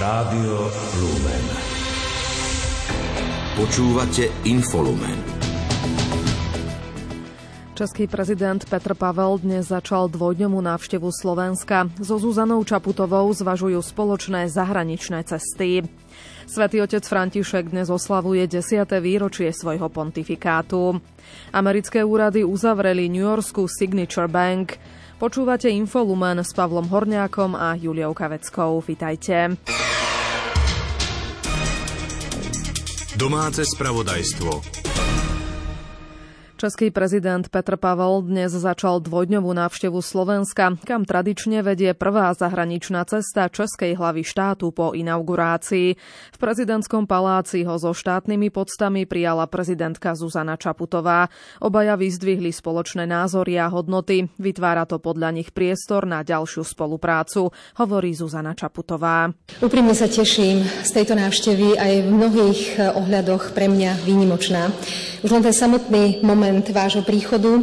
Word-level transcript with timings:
Rádio 0.00 0.56
Lumen. 0.98 1.44
Počúvate 3.58 4.32
Infolumen. 4.48 5.18
Český 7.80 8.04
prezident 8.12 8.60
Petr 8.60 8.92
Pavel 8.92 9.40
dnes 9.40 9.72
začal 9.72 10.12
dvojdňovú 10.12 10.60
návštevu 10.60 11.08
Slovenska. 11.08 11.88
So 11.96 12.20
Zuzanou 12.20 12.60
Čaputovou 12.60 13.32
zvažujú 13.32 13.80
spoločné 13.80 14.52
zahraničné 14.52 15.24
cesty. 15.24 15.88
Svetý 16.44 16.84
otec 16.84 17.00
František 17.00 17.72
dnes 17.72 17.88
oslavuje 17.88 18.44
10. 18.44 18.84
výročie 19.00 19.48
svojho 19.48 19.88
pontifikátu. 19.88 21.00
Americké 21.56 22.04
úrady 22.04 22.44
uzavreli 22.44 23.08
New 23.08 23.24
Yorkskú 23.24 23.64
Signature 23.64 24.28
Bank. 24.28 24.76
Počúvate 25.20 25.68
Infolumen 25.68 26.40
s 26.40 26.56
Pavlom 26.56 26.88
Horňákom 26.88 27.52
a 27.52 27.76
Juliou 27.76 28.16
Kaveckou. 28.16 28.80
Vitajte. 28.80 29.52
Domáce 33.20 33.68
spravodajstvo. 33.68 34.89
Český 36.60 36.92
prezident 36.92 37.48
Petr 37.48 37.80
Pavel 37.80 38.20
dnes 38.20 38.52
začal 38.52 39.00
dvojdňovú 39.00 39.48
návštevu 39.48 39.96
Slovenska, 40.04 40.76
kam 40.84 41.08
tradične 41.08 41.64
vedie 41.64 41.96
prvá 41.96 42.36
zahraničná 42.36 43.00
cesta 43.08 43.48
Českej 43.48 43.96
hlavy 43.96 44.20
štátu 44.20 44.68
po 44.68 44.92
inaugurácii. 44.92 45.96
V 45.96 46.36
prezidentskom 46.36 47.08
paláci 47.08 47.64
ho 47.64 47.80
so 47.80 47.96
štátnymi 47.96 48.52
podstami 48.52 49.08
prijala 49.08 49.48
prezidentka 49.48 50.12
Zuzana 50.12 50.60
Čaputová. 50.60 51.32
Obaja 51.64 51.96
vyzdvihli 51.96 52.52
spoločné 52.52 53.08
názory 53.08 53.56
a 53.56 53.72
hodnoty. 53.72 54.28
Vytvára 54.36 54.84
to 54.84 55.00
podľa 55.00 55.32
nich 55.32 55.56
priestor 55.56 56.04
na 56.04 56.20
ďalšiu 56.20 56.60
spoluprácu, 56.60 57.56
hovorí 57.80 58.12
Zuzana 58.12 58.52
Čaputová. 58.52 59.32
Úprimne 59.64 59.96
sa 59.96 60.12
teším 60.12 60.60
z 60.84 60.90
tejto 60.92 61.16
návštevy 61.16 61.80
aj 61.80 61.92
v 62.04 62.08
mnohých 62.12 62.60
ohľadoch 63.00 63.56
pre 63.56 63.64
mňa 63.72 64.04
výnimočná. 64.04 64.68
Už 65.24 65.32
len 65.32 65.44
ten 65.44 65.56
samotný 65.56 66.20
moment 66.24 66.49
moment 66.50 66.66
vášho 66.74 67.06
príchodu 67.06 67.62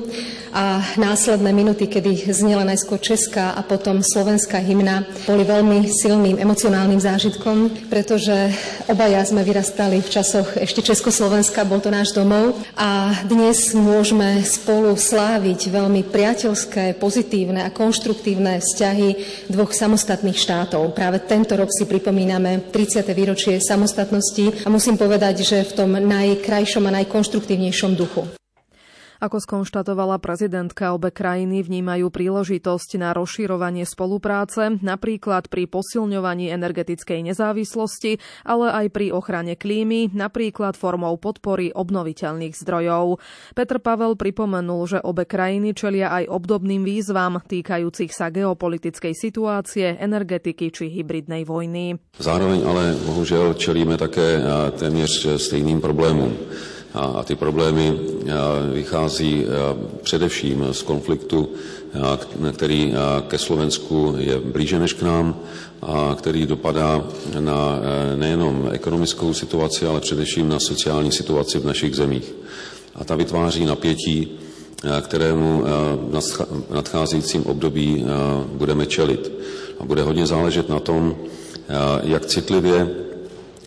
a 0.55 0.79
následné 0.95 1.51
minuty, 1.51 1.91
kedy 1.91 2.31
znela 2.31 2.63
najskôr 2.63 2.97
česká 3.03 3.51
a 3.51 3.61
potom 3.61 3.99
slovenská 3.99 4.63
hymna, 4.63 5.03
boli 5.27 5.43
veľmi 5.43 5.91
silným 5.91 6.39
emocionálnym 6.39 6.97
zážitkom, 7.03 7.91
pretože 7.91 8.55
obaja 8.87 9.27
sme 9.27 9.43
vyrastali 9.43 9.99
v 9.99 10.07
časoch 10.07 10.55
ešte 10.55 10.79
Československa, 10.79 11.67
bol 11.67 11.83
to 11.83 11.91
náš 11.91 12.15
domov 12.15 12.55
a 12.79 13.11
dnes 13.27 13.75
môžeme 13.75 14.39
spolu 14.47 14.95
sláviť 14.95 15.67
veľmi 15.67 16.07
priateľské, 16.07 16.95
pozitívne 16.95 17.67
a 17.67 17.73
konštruktívne 17.75 18.63
vzťahy 18.63 19.09
dvoch 19.51 19.75
samostatných 19.75 20.39
štátov. 20.39 20.95
Práve 20.95 21.27
tento 21.27 21.59
rok 21.59 21.67
si 21.75 21.83
pripomíname 21.83 22.71
30. 22.71 23.03
výročie 23.11 23.59
samostatnosti 23.59 24.63
a 24.63 24.71
musím 24.71 24.95
povedať, 24.95 25.43
že 25.43 25.67
v 25.67 25.75
tom 25.75 25.91
najkrajšom 25.91 26.87
a 26.87 26.95
najkonštruktívnejšom 27.03 27.93
duchu. 27.99 28.36
Ako 29.17 29.41
skonštatovala 29.41 30.21
prezidentka, 30.21 30.93
obe 30.93 31.09
krajiny 31.09 31.65
vnímajú 31.65 32.13
príležitosť 32.13 33.01
na 33.01 33.17
rozširovanie 33.17 33.81
spolupráce, 33.81 34.77
napríklad 34.77 35.49
pri 35.49 35.65
posilňovaní 35.65 36.53
energetickej 36.53 37.33
nezávislosti, 37.33 38.21
ale 38.45 38.69
aj 38.69 38.93
pri 38.93 39.09
ochrane 39.09 39.57
klímy, 39.57 40.13
napríklad 40.13 40.77
formou 40.77 41.17
podpory 41.17 41.73
obnoviteľných 41.73 42.53
zdrojov. 42.53 43.17
Petr 43.57 43.81
Pavel 43.81 44.13
pripomenul, 44.13 44.81
že 44.85 44.99
obe 45.01 45.25
krajiny 45.25 45.73
čelia 45.73 46.13
aj 46.13 46.29
obdobným 46.29 46.85
výzvam 46.85 47.41
týkajúcich 47.41 48.13
sa 48.13 48.29
geopolitickej 48.29 49.17
situácie, 49.17 49.97
energetiky 49.97 50.69
či 50.69 50.93
hybridnej 50.93 51.41
vojny. 51.41 51.97
Zároveň 52.21 52.59
ale 52.69 52.93
bohužel 53.01 53.57
čelíme 53.57 53.97
také 53.97 54.41
téměř 54.77 55.41
stejným 55.41 55.81
problémům. 55.81 56.37
A 56.97 57.23
ty 57.23 57.35
problémy 57.35 57.99
vychází 58.73 59.45
především 60.03 60.67
z 60.71 60.81
konfliktu, 60.81 61.49
který 62.53 62.93
ke 63.27 63.37
Slovensku 63.37 64.15
je 64.17 64.39
blíže 64.39 64.79
než 64.79 64.93
k 64.93 65.01
nám 65.01 65.35
a 65.81 66.15
který 66.17 66.45
dopadá 66.45 67.03
na 67.39 67.79
nejenom 68.15 68.69
ekonomickou 68.71 69.33
situaci, 69.33 69.85
ale 69.85 69.99
především 69.99 70.49
na 70.49 70.59
sociální 70.59 71.11
situaci 71.11 71.59
v 71.59 71.65
našich 71.65 71.95
zemích. 71.95 72.35
A 72.95 73.03
ta 73.03 73.15
vytváří 73.15 73.65
napětí, 73.65 74.31
kterému 75.01 75.63
v 76.69 76.73
nadcházejícím 76.73 77.45
období 77.45 78.05
budeme 78.51 78.85
čelit. 78.85 79.31
A 79.79 79.85
bude 79.85 80.01
hodně 80.01 80.25
záležet 80.25 80.69
na 80.69 80.79
tom, 80.79 81.15
jak 82.03 82.25
citlivě 82.25 82.89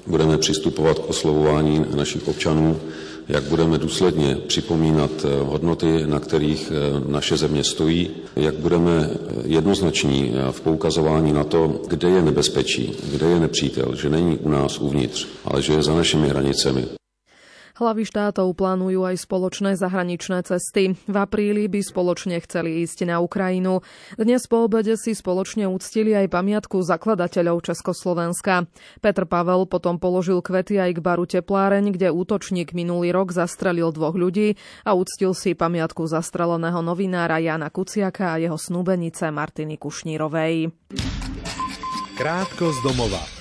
budeme 0.07 0.39
přistupovat 0.39 0.99
k 0.99 1.09
oslovování 1.09 1.85
našich 1.95 2.29
občanů, 2.29 2.81
jak 3.31 3.45
budeme 3.45 3.79
důsledně 3.79 4.37
připomínat 4.47 5.11
eh, 5.25 5.45
hodnoty, 5.45 6.07
na 6.07 6.21
kterých 6.21 6.73
eh, 6.73 7.11
naše 7.11 7.37
země 7.37 7.65
stojí, 7.65 8.11
jak 8.37 8.55
budeme 8.55 9.11
jednoznační 9.45 10.33
eh, 10.35 10.53
v 10.53 10.61
poukazování 10.61 11.33
na 11.33 11.45
to, 11.45 11.81
kde 11.89 12.09
je 12.09 12.23
nebezpečí, 12.23 12.93
kde 13.13 13.27
je 13.27 13.41
nepřítel, 13.41 13.97
že 13.97 14.11
není 14.11 14.39
u 14.39 14.49
nás 14.49 14.79
uvnitř, 14.79 15.27
ale 15.45 15.63
že 15.63 15.73
je 15.73 15.83
za 15.83 15.95
našimi 15.95 16.29
hranicemi. 16.29 17.00
Hlavy 17.81 18.05
štátov 18.05 18.61
plánujú 18.61 19.09
aj 19.09 19.25
spoločné 19.25 19.73
zahraničné 19.73 20.45
cesty. 20.45 21.01
V 21.09 21.17
apríli 21.17 21.65
by 21.65 21.81
spoločne 21.81 22.37
chceli 22.45 22.85
ísť 22.85 23.09
na 23.09 23.25
Ukrajinu. 23.25 23.81
Dnes 24.21 24.45
po 24.45 24.69
obede 24.69 25.01
si 25.01 25.17
spoločne 25.17 25.65
uctili 25.65 26.13
aj 26.13 26.29
pamiatku 26.29 26.77
zakladateľov 26.85 27.65
Československa. 27.65 28.69
Petr 29.01 29.25
Pavel 29.25 29.65
potom 29.65 29.97
položil 29.97 30.45
kvety 30.45 30.77
aj 30.77 30.93
k 30.93 31.01
baru 31.01 31.25
Tepláreň, 31.25 31.97
kde 31.97 32.13
útočník 32.13 32.77
minulý 32.77 33.17
rok 33.17 33.33
zastrelil 33.33 33.97
dvoch 33.97 34.13
ľudí 34.13 34.61
a 34.85 34.93
uctil 34.93 35.33
si 35.33 35.57
pamiatku 35.57 36.05
zastreleného 36.05 36.85
novinára 36.85 37.41
Jana 37.41 37.73
Kuciaka 37.73 38.37
a 38.37 38.41
jeho 38.45 38.61
snúbenice 38.61 39.33
Martiny 39.33 39.81
Kušnírovej. 39.81 40.69
Krátko 42.21 42.77
z 42.77 42.79
domova. 42.85 43.40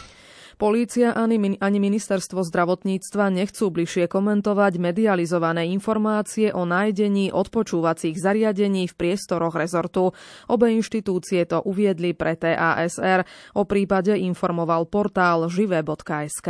Polícia 0.60 1.16
ani, 1.16 1.56
ani 1.64 1.80
ministerstvo 1.80 2.44
zdravotníctva 2.44 3.32
nechcú 3.32 3.72
bližšie 3.72 4.12
komentovať 4.12 4.76
medializované 4.76 5.72
informácie 5.72 6.52
o 6.52 6.68
nájdení 6.68 7.32
odpočúvacích 7.32 8.20
zariadení 8.20 8.92
v 8.92 8.98
priestoroch 9.00 9.56
rezortu. 9.56 10.12
Obe 10.52 10.76
inštitúcie 10.76 11.48
to 11.48 11.64
uviedli 11.64 12.12
pre 12.12 12.36
TASR. 12.36 13.24
O 13.56 13.64
prípade 13.64 14.20
informoval 14.20 14.92
portál 14.92 15.48
žive.sk. 15.48 16.50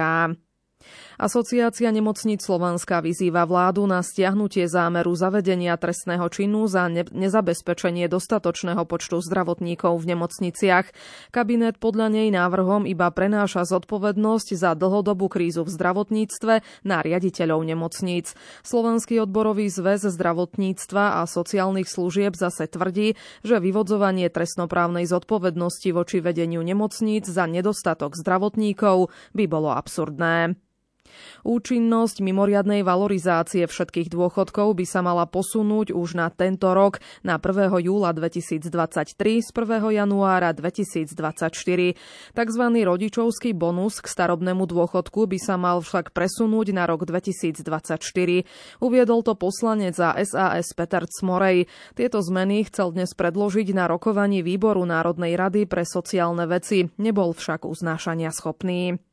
Asociácia 1.19 1.91
nemocníc 1.91 2.47
Slovenska 2.47 3.03
vyzýva 3.03 3.43
vládu 3.43 3.83
na 3.83 3.99
stiahnutie 3.99 4.71
zámeru 4.71 5.11
zavedenia 5.19 5.75
trestného 5.75 6.23
činu 6.31 6.63
za 6.63 6.87
ne- 6.87 7.03
nezabezpečenie 7.11 8.07
dostatočného 8.07 8.87
počtu 8.87 9.19
zdravotníkov 9.19 9.99
v 9.99 10.15
nemocniciach. 10.15 10.87
Kabinet 11.35 11.75
podľa 11.75 12.07
nej 12.15 12.31
návrhom 12.31 12.87
iba 12.87 13.11
prenáša 13.11 13.67
zodpovednosť 13.67 14.55
za 14.55 14.71
dlhodobú 14.79 15.27
krízu 15.27 15.67
v 15.67 15.75
zdravotníctve 15.75 16.87
na 16.87 17.03
riaditeľov 17.03 17.67
nemocníc. 17.67 18.31
Slovenský 18.63 19.19
odborový 19.19 19.67
zväz 19.67 20.07
zdravotníctva 20.07 21.19
a 21.19 21.27
sociálnych 21.27 21.91
služieb 21.91 22.39
zase 22.39 22.71
tvrdí, 22.71 23.19
že 23.43 23.59
vyvodzovanie 23.59 24.31
trestnoprávnej 24.31 25.03
zodpovednosti 25.03 25.91
voči 25.91 26.23
vedeniu 26.23 26.63
nemocníc 26.63 27.27
za 27.27 27.43
nedostatok 27.43 28.15
zdravotníkov 28.15 29.11
by 29.35 29.43
bolo 29.51 29.75
absurdné. 29.75 30.55
Účinnosť 31.43 32.21
mimoriadnej 32.23 32.83
valorizácie 32.83 33.65
všetkých 33.65 34.11
dôchodkov 34.11 34.75
by 34.75 34.85
sa 34.85 34.99
mala 35.05 35.25
posunúť 35.25 35.95
už 35.95 36.19
na 36.19 36.27
tento 36.29 36.71
rok, 36.71 36.99
na 37.23 37.39
1. 37.39 37.73
júla 37.83 38.11
2023 38.15 38.69
z 39.43 39.49
1. 39.49 39.99
januára 39.99 40.51
2024. 40.51 41.15
Takzvaný 42.35 42.79
rodičovský 42.85 43.55
bonus 43.55 43.99
k 44.03 44.07
starobnému 44.07 44.67
dôchodku 44.69 45.25
by 45.27 45.39
sa 45.41 45.55
mal 45.55 45.81
však 45.81 46.11
presunúť 46.11 46.75
na 46.75 46.85
rok 46.85 47.07
2024. 47.07 47.65
Uviedol 48.79 49.19
to 49.25 49.33
poslanec 49.35 49.95
za 49.95 50.13
SAS 50.23 50.71
Peter 50.75 51.03
Cmorej. 51.07 51.65
Tieto 51.95 52.21
zmeny 52.21 52.67
chcel 52.67 52.93
dnes 52.93 53.11
predložiť 53.15 53.71
na 53.73 53.89
rokovaní 53.89 54.45
Výboru 54.45 54.85
Národnej 54.85 55.35
rady 55.35 55.65
pre 55.65 55.83
sociálne 55.87 56.45
veci. 56.45 56.87
Nebol 56.99 57.33
však 57.33 57.65
uznášania 57.65 58.29
schopný. 58.31 59.08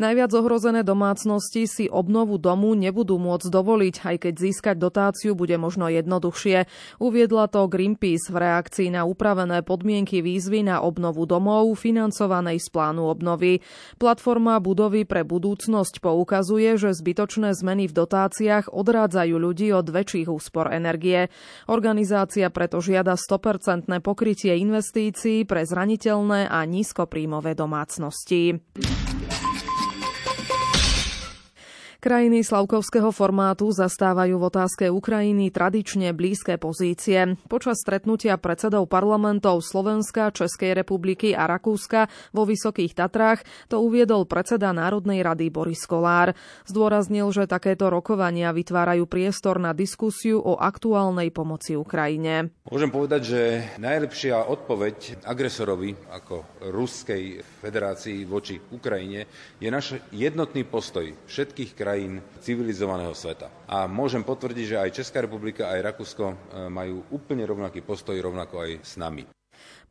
Najviac 0.00 0.32
ohrozené 0.32 0.80
domácnosti 0.82 1.68
si 1.68 1.84
obnovu 1.86 2.40
domu 2.40 2.72
nebudú 2.72 3.20
môcť 3.20 3.48
dovoliť, 3.52 3.94
aj 4.08 4.16
keď 4.28 4.34
získať 4.34 4.76
dotáciu 4.80 5.36
bude 5.36 5.54
možno 5.60 5.88
jednoduchšie. 5.92 6.64
Uviedla 6.98 7.48
to 7.52 7.68
Greenpeace 7.68 8.32
v 8.32 8.36
reakcii 8.40 8.88
na 8.92 9.04
upravené 9.04 9.60
podmienky 9.60 10.24
výzvy 10.24 10.64
na 10.64 10.80
obnovu 10.80 11.28
domov 11.28 11.76
financovanej 11.76 12.58
z 12.58 12.68
plánu 12.72 13.08
obnovy. 13.08 13.60
Platforma 14.00 14.58
Budovy 14.58 15.04
pre 15.04 15.22
budúcnosť 15.28 16.00
poukazuje, 16.00 16.80
že 16.80 16.96
zbytočné 16.96 17.52
zmeny 17.52 17.86
v 17.88 17.96
dotáciách 17.96 18.72
odrádzajú 18.72 19.36
ľudí 19.36 19.68
od 19.76 19.86
väčších 19.86 20.28
úspor 20.28 20.72
energie. 20.72 21.28
Organizácia 21.68 22.48
preto 22.48 22.80
žiada 22.80 23.14
100% 23.14 23.92
pokrytie 24.00 24.56
investícií 24.58 25.44
pre 25.44 25.68
zraniteľné 25.68 26.48
a 26.48 26.64
nízkopríjmové 26.64 27.54
domácnosti. 27.54 28.58
Krajiny 32.02 32.42
slavkovského 32.42 33.14
formátu 33.14 33.70
zastávajú 33.70 34.34
v 34.34 34.50
otázke 34.50 34.90
Ukrajiny 34.90 35.54
tradične 35.54 36.10
blízke 36.10 36.58
pozície. 36.58 37.38
Počas 37.46 37.78
stretnutia 37.78 38.34
predsedov 38.42 38.90
parlamentov 38.90 39.62
Slovenska, 39.62 40.34
Českej 40.34 40.74
republiky 40.74 41.30
a 41.30 41.46
Rakúska 41.46 42.10
vo 42.34 42.42
Vysokých 42.42 42.98
Tatrách 42.98 43.46
to 43.70 43.78
uviedol 43.78 44.26
predseda 44.26 44.74
Národnej 44.74 45.22
rady 45.22 45.54
Boris 45.54 45.86
Kolár. 45.86 46.34
Zdôraznil, 46.66 47.30
že 47.30 47.46
takéto 47.46 47.86
rokovania 47.86 48.50
vytvárajú 48.50 49.06
priestor 49.06 49.62
na 49.62 49.70
diskusiu 49.70 50.42
o 50.42 50.58
aktuálnej 50.58 51.30
pomoci 51.30 51.78
Ukrajine. 51.78 52.50
Môžem 52.66 52.90
povedať, 52.90 53.30
že 53.30 53.40
najlepšia 53.78 54.50
odpoveď 54.50 55.22
agresorovi 55.22 55.94
ako 56.10 56.66
Ruskej 56.66 57.46
federácii 57.62 58.26
voči 58.26 58.58
Ukrajine 58.58 59.30
je 59.62 59.70
náš 59.70 60.02
jednotný 60.10 60.66
postoj 60.66 61.06
všetkých 61.30 61.78
krajín 61.78 61.90
krajín 61.92 62.24
civilizovaného 62.40 63.12
sveta. 63.12 63.52
A 63.68 63.84
môžem 63.84 64.24
potvrdiť, 64.24 64.64
že 64.64 64.80
aj 64.80 64.96
Česká 64.96 65.20
republika, 65.20 65.68
aj 65.68 65.92
Rakúsko 65.92 66.24
e, 66.32 66.36
majú 66.72 67.04
úplne 67.12 67.44
rovnaký 67.44 67.84
postoj, 67.84 68.16
rovnako 68.16 68.64
aj 68.64 68.70
s 68.80 68.96
nami. 68.96 69.28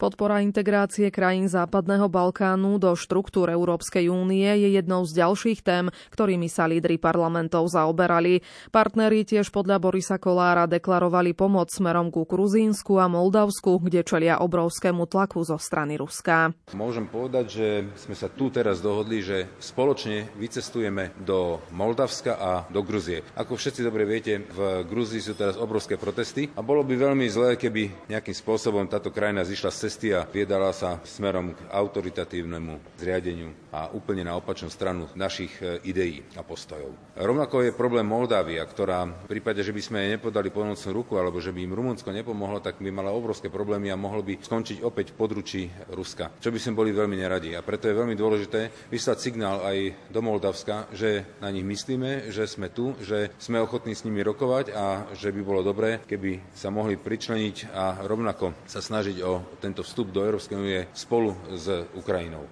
Podpora 0.02 0.42
integrácie 0.42 1.14
krajín 1.14 1.46
Západného 1.46 2.10
Balkánu 2.10 2.82
do 2.82 2.98
štruktúr 2.98 3.54
Európskej 3.54 4.10
únie 4.10 4.50
je 4.50 4.74
jednou 4.74 5.06
z 5.06 5.22
ďalších 5.22 5.62
tém, 5.62 5.94
ktorými 6.10 6.50
sa 6.50 6.66
lídry 6.66 6.98
parlamentov 6.98 7.70
zaoberali. 7.70 8.42
Partneri 8.74 9.22
tiež 9.22 9.54
podľa 9.54 9.78
Borisa 9.78 10.18
Kolára 10.18 10.66
deklarovali 10.66 11.38
pomoc 11.38 11.70
smerom 11.70 12.10
ku 12.10 12.26
Gruzínsku 12.26 12.98
a 12.98 13.06
Moldavsku, 13.06 13.78
kde 13.78 14.02
čelia 14.02 14.42
obrovskému 14.42 15.06
tlaku 15.06 15.46
zo 15.46 15.62
strany 15.62 16.02
Ruska. 16.02 16.50
Môžem 16.74 17.06
povedať, 17.06 17.46
že 17.54 17.68
sme 18.02 18.18
sa 18.18 18.26
tu 18.26 18.50
teraz 18.50 18.82
dohodli, 18.82 19.22
že 19.22 19.54
spoločne 19.62 20.34
vycestujeme 20.34 21.14
do 21.22 21.62
Moldavska 21.78 22.42
a 22.42 22.66
do 22.74 22.82
Gruzie. 22.82 23.22
Ako 23.38 23.54
všetci 23.54 23.86
dobre 23.86 24.10
viete, 24.10 24.50
v 24.50 24.82
Gruzii 24.82 25.22
sú 25.22 25.38
teraz 25.38 25.62
obrovské 25.62 25.94
protesty 25.94 26.50
a 26.58 26.66
bolo 26.66 26.82
by 26.82 26.98
veľmi 26.98 27.30
zlé, 27.30 27.54
keby 27.54 28.10
nejakým 28.10 28.34
spôsobom 28.34 28.90
táto 28.90 29.14
krajina 29.14 29.46
zišla 29.46 29.70
z 29.70 29.91
cesty 29.92 30.16
a 30.16 30.24
viedala 30.24 30.72
sa 30.72 31.04
smerom 31.04 31.52
k 31.52 31.68
autoritatívnemu 31.68 32.96
zriadeniu 32.96 33.52
a 33.76 33.92
úplne 33.92 34.24
na 34.24 34.40
opačnú 34.40 34.72
stranu 34.72 35.12
našich 35.20 35.52
e, 35.60 35.84
ideí 35.84 36.24
a 36.40 36.48
postojov. 36.48 36.96
Rovnako 37.16 37.68
je 37.68 37.76
problém 37.76 38.08
Moldávia, 38.08 38.64
ktorá 38.64 39.04
v 39.04 39.28
prípade, 39.28 39.60
že 39.60 39.76
by 39.76 39.82
sme 39.84 39.98
jej 40.00 40.10
nepodali 40.16 40.48
pomocnú 40.48 40.92
ruku 40.96 41.20
alebo 41.20 41.44
že 41.44 41.52
by 41.52 41.60
im 41.68 41.76
Rumunsko 41.76 42.08
nepomohlo, 42.12 42.64
tak 42.64 42.80
by 42.80 42.88
mala 42.88 43.12
obrovské 43.12 43.52
problémy 43.52 43.92
a 43.92 44.00
mohlo 44.00 44.24
by 44.24 44.40
skončiť 44.40 44.80
opäť 44.80 45.12
v 45.12 45.20
područí 45.20 45.62
Ruska, 45.92 46.32
čo 46.40 46.56
by 46.56 46.60
sme 46.60 46.80
boli 46.80 46.96
veľmi 46.96 47.20
neradi. 47.20 47.56
A 47.56 47.64
preto 47.64 47.92
je 47.92 48.00
veľmi 48.00 48.16
dôležité 48.16 48.92
vyslať 48.92 49.18
signál 49.20 49.60
aj 49.64 50.08
do 50.08 50.20
Moldavska, 50.24 50.88
že 50.96 51.28
na 51.44 51.52
nich 51.52 51.68
myslíme, 51.68 52.32
že 52.32 52.48
sme 52.48 52.72
tu, 52.72 52.96
že 53.04 53.32
sme 53.40 53.60
ochotní 53.60 53.92
s 53.92 54.08
nimi 54.08 54.24
rokovať 54.24 54.72
a 54.72 55.12
že 55.16 55.36
by 55.36 55.42
bolo 55.44 55.64
dobré, 55.64 56.00
keby 56.08 56.56
sa 56.56 56.72
mohli 56.72 56.96
pričleniť 56.96 57.72
a 57.76 58.04
rovnako 58.04 58.56
sa 58.68 58.80
snažiť 58.80 59.18
o 59.24 59.44
tento 59.64 59.81
tento 59.82 59.90
vstup 59.90 60.14
do 60.14 60.22
Európskej 60.22 60.58
únie 60.62 60.86
spolu 60.94 61.34
s 61.50 61.66
Ukrajinou. 61.98 62.46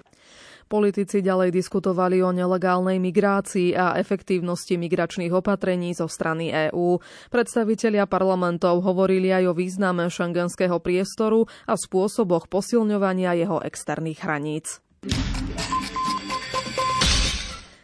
Politici 0.70 1.18
ďalej 1.18 1.50
diskutovali 1.50 2.22
o 2.22 2.30
nelegálnej 2.30 3.02
migrácii 3.02 3.74
a 3.74 3.98
efektívnosti 3.98 4.78
migračných 4.78 5.34
opatrení 5.34 5.94
zo 5.94 6.06
strany 6.06 6.70
EÚ. 6.70 7.02
Predstavitelia 7.30 8.06
parlamentov 8.06 8.82
hovorili 8.86 9.34
aj 9.34 9.50
o 9.50 9.54
význame 9.54 10.06
šengenského 10.06 10.78
priestoru 10.78 11.46
a 11.66 11.74
spôsoboch 11.74 12.46
posilňovania 12.46 13.34
jeho 13.34 13.58
externých 13.66 14.22
hraníc. 14.22 14.78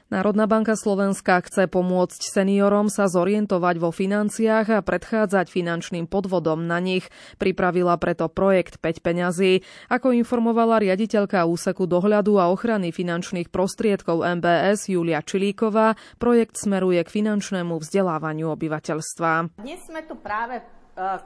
Národná 0.06 0.46
banka 0.46 0.78
Slovenska 0.78 1.42
chce 1.42 1.66
pomôcť 1.66 2.30
seniorom 2.30 2.86
sa 2.86 3.10
zorientovať 3.10 3.74
vo 3.82 3.90
financiách 3.90 4.78
a 4.78 4.78
predchádzať 4.78 5.50
finančným 5.50 6.06
podvodom 6.06 6.62
na 6.62 6.78
nich. 6.78 7.10
Pripravila 7.42 7.98
preto 7.98 8.30
projekt 8.30 8.78
5 8.78 9.02
peňazí. 9.02 9.66
Ako 9.90 10.14
informovala 10.14 10.78
riaditeľka 10.78 11.42
úseku 11.50 11.90
dohľadu 11.90 12.38
a 12.38 12.54
ochrany 12.54 12.94
finančných 12.94 13.50
prostriedkov 13.50 14.22
MBS 14.38 14.94
Julia 14.94 15.26
Čilíková, 15.26 15.98
projekt 16.22 16.54
smeruje 16.54 17.02
k 17.02 17.10
finančnému 17.10 17.74
vzdelávaniu 17.74 18.54
obyvateľstva. 18.54 19.58
Dnes 19.58 19.82
sme 19.90 20.06
tu 20.06 20.14
práve 20.22 20.62
e, 20.62 20.64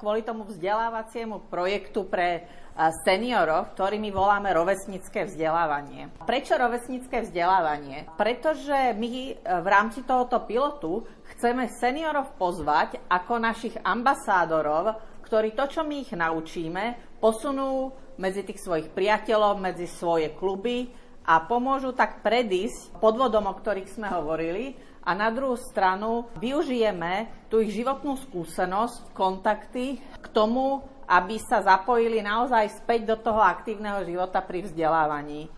kvôli 0.00 0.25
tomu 0.25 0.49
vzdelávaciemu 0.49 1.53
projektu 1.53 2.09
pre 2.09 2.49
seniorov, 2.88 3.77
ktorými 3.77 4.09
voláme 4.09 4.49
rovesnické 4.56 5.29
vzdelávanie. 5.29 6.09
Prečo 6.25 6.56
rovesnické 6.56 7.29
vzdelávanie? 7.29 8.09
Pretože 8.17 8.97
my 8.97 9.11
e, 9.12 9.32
v 9.37 9.67
rámci 9.69 10.00
tohoto 10.09 10.41
pilotu 10.49 11.05
chceme 11.37 11.69
seniorov 11.69 12.41
pozvať 12.41 13.05
ako 13.12 13.32
našich 13.37 13.77
ambasádorov, 13.85 14.97
ktorí 15.29 15.53
to, 15.53 15.69
čo 15.69 15.85
my 15.85 16.00
ich 16.00 16.12
naučíme, 16.17 17.19
posunú 17.21 17.93
medzi 18.17 18.41
tých 18.49 18.65
svojich 18.65 18.88
priateľov, 18.97 19.61
medzi 19.61 19.85
svoje 19.85 20.33
kluby 20.33 20.88
a 21.29 21.44
pomôžu 21.44 21.93
tak 21.93 22.25
predísť 22.25 22.97
podvodom, 22.97 23.44
o 23.44 23.55
ktorých 23.55 23.93
sme 23.93 24.09
hovorili, 24.09 24.75
a 25.00 25.17
na 25.17 25.33
druhú 25.33 25.56
stranu 25.56 26.29
využijeme 26.37 27.49
tú 27.49 27.65
ich 27.65 27.73
životnú 27.73 28.21
skúsenosť, 28.21 29.17
kontakty 29.17 29.97
k 29.97 30.26
tomu, 30.29 30.85
aby 31.11 31.43
sa 31.43 31.59
zapojili 31.59 32.23
naozaj 32.23 32.71
späť 32.79 33.11
do 33.11 33.17
toho 33.19 33.43
aktívneho 33.43 34.07
života 34.07 34.39
pri 34.39 34.62
vzdelávaní. 34.62 35.51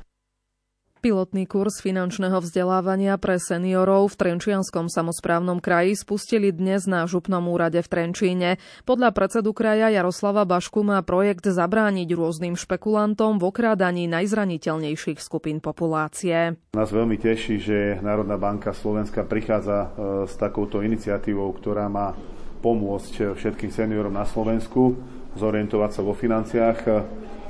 Pilotný 1.02 1.50
kurz 1.50 1.82
finančného 1.82 2.38
vzdelávania 2.38 3.18
pre 3.18 3.34
seniorov 3.34 4.14
v 4.14 4.22
Trenčianskom 4.22 4.86
samozprávnom 4.86 5.58
kraji 5.58 5.98
spustili 5.98 6.54
dnes 6.54 6.86
na 6.86 7.02
župnom 7.10 7.42
úrade 7.50 7.82
v 7.82 7.90
Trenčíne. 7.90 8.62
Podľa 8.86 9.10
predsedu 9.10 9.50
kraja 9.50 9.90
Jaroslava 9.90 10.46
Bašku 10.46 10.86
má 10.86 11.02
projekt 11.02 11.50
zabrániť 11.50 12.06
rôznym 12.06 12.54
špekulantom 12.54 13.42
v 13.42 13.50
okrádaní 13.50 14.06
najzraniteľnejších 14.14 15.18
skupín 15.18 15.58
populácie. 15.58 16.54
Nás 16.70 16.94
veľmi 16.94 17.18
teší, 17.18 17.58
že 17.58 17.78
Národná 17.98 18.38
banka 18.38 18.70
Slovenska 18.70 19.26
prichádza 19.26 19.78
e, 19.82 19.88
s 20.30 20.38
takouto 20.38 20.86
iniciatívou, 20.86 21.50
ktorá 21.50 21.90
má 21.90 22.14
pomôcť 22.62 23.34
všetkým 23.34 23.74
seniorom 23.74 24.14
na 24.14 24.22
Slovensku 24.22 24.94
zorientovať 25.36 25.90
sa 25.96 26.02
vo 26.04 26.12
financiách 26.12 26.78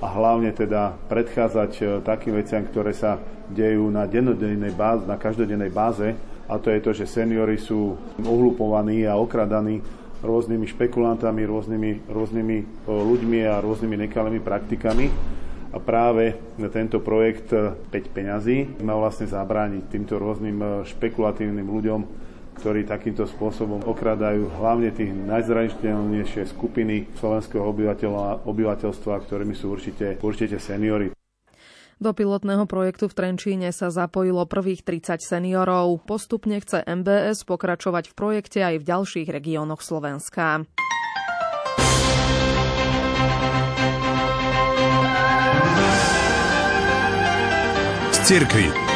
a 0.03 0.07
hlavne 0.19 0.51
teda 0.51 0.99
predchádzať 1.07 1.73
e, 1.79 1.83
takým 2.03 2.35
veciam, 2.35 2.67
ktoré 2.67 2.91
sa 2.91 3.23
dejú 3.47 3.87
na 3.87 4.03
báze, 4.75 5.07
na 5.07 5.15
každodennej 5.15 5.71
báze 5.71 6.19
a 6.51 6.59
to 6.59 6.75
je 6.75 6.83
to, 6.83 6.91
že 6.91 7.07
seniory 7.07 7.55
sú 7.55 7.95
ohlupovaní 8.19 9.07
a 9.07 9.15
okradaní 9.15 9.79
rôznymi 10.23 10.67
špekulantami, 10.75 11.47
rôznymi, 11.47 11.91
rôznymi 12.11 12.57
e, 12.59 12.65
ľuďmi 12.91 13.39
a 13.47 13.63
rôznymi 13.63 13.97
nekalými 14.11 14.43
praktikami. 14.43 15.07
A 15.73 15.81
práve 15.81 16.37
tento 16.69 16.99
projekt 16.99 17.55
5 17.55 17.89
e, 17.95 18.01
peňazí 18.11 18.83
má 18.83 18.99
vlastne 18.99 19.31
zabrániť 19.31 19.87
týmto 19.87 20.19
rôznym 20.19 20.83
špekulatívnym 20.83 21.65
ľuďom 21.71 22.01
ktorí 22.59 22.85
takýmto 22.85 23.25
spôsobom 23.25 23.85
okradajú 23.87 24.49
hlavne 24.61 24.93
tých 24.93 25.13
najzraniteľnejšie 25.13 26.53
skupiny 26.53 27.09
slovenského 27.17 27.65
obyvateľstva, 28.45 29.15
ktorými 29.25 29.55
sú 29.57 29.73
určite, 29.73 30.21
určite 30.21 30.61
seniory. 30.61 31.13
Do 32.03 32.11
pilotného 32.11 32.67
projektu 32.67 33.07
v 33.07 33.15
Trenčíne 33.15 33.71
sa 33.71 33.87
zapojilo 33.87 34.43
prvých 34.51 34.83
30 34.83 35.23
seniorov. 35.23 36.03
Postupne 36.03 36.59
chce 36.59 36.83
MBS 36.83 37.47
pokračovať 37.47 38.11
v 38.11 38.15
projekte 38.19 38.59
aj 38.59 38.83
v 38.83 38.85
ďalších 38.91 39.29
regiónoch 39.31 39.87
Slovenska. 39.87 40.67
Z 48.11 48.19
cirkvi. 48.27 48.92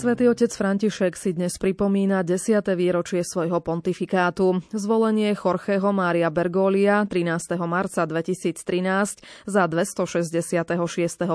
Svetý 0.00 0.32
otec 0.32 0.48
František 0.48 1.12
si 1.12 1.36
dnes 1.36 1.60
pripomína 1.60 2.24
10. 2.24 2.64
výročie 2.72 3.20
svojho 3.20 3.60
pontifikátu. 3.60 4.64
Zvolenie 4.72 5.36
Jorgeho 5.36 5.92
Mária 5.92 6.32
Bergolia 6.32 7.04
13. 7.04 7.60
marca 7.68 8.08
2013 8.08 8.64
za 9.44 9.62
266. 9.68 10.72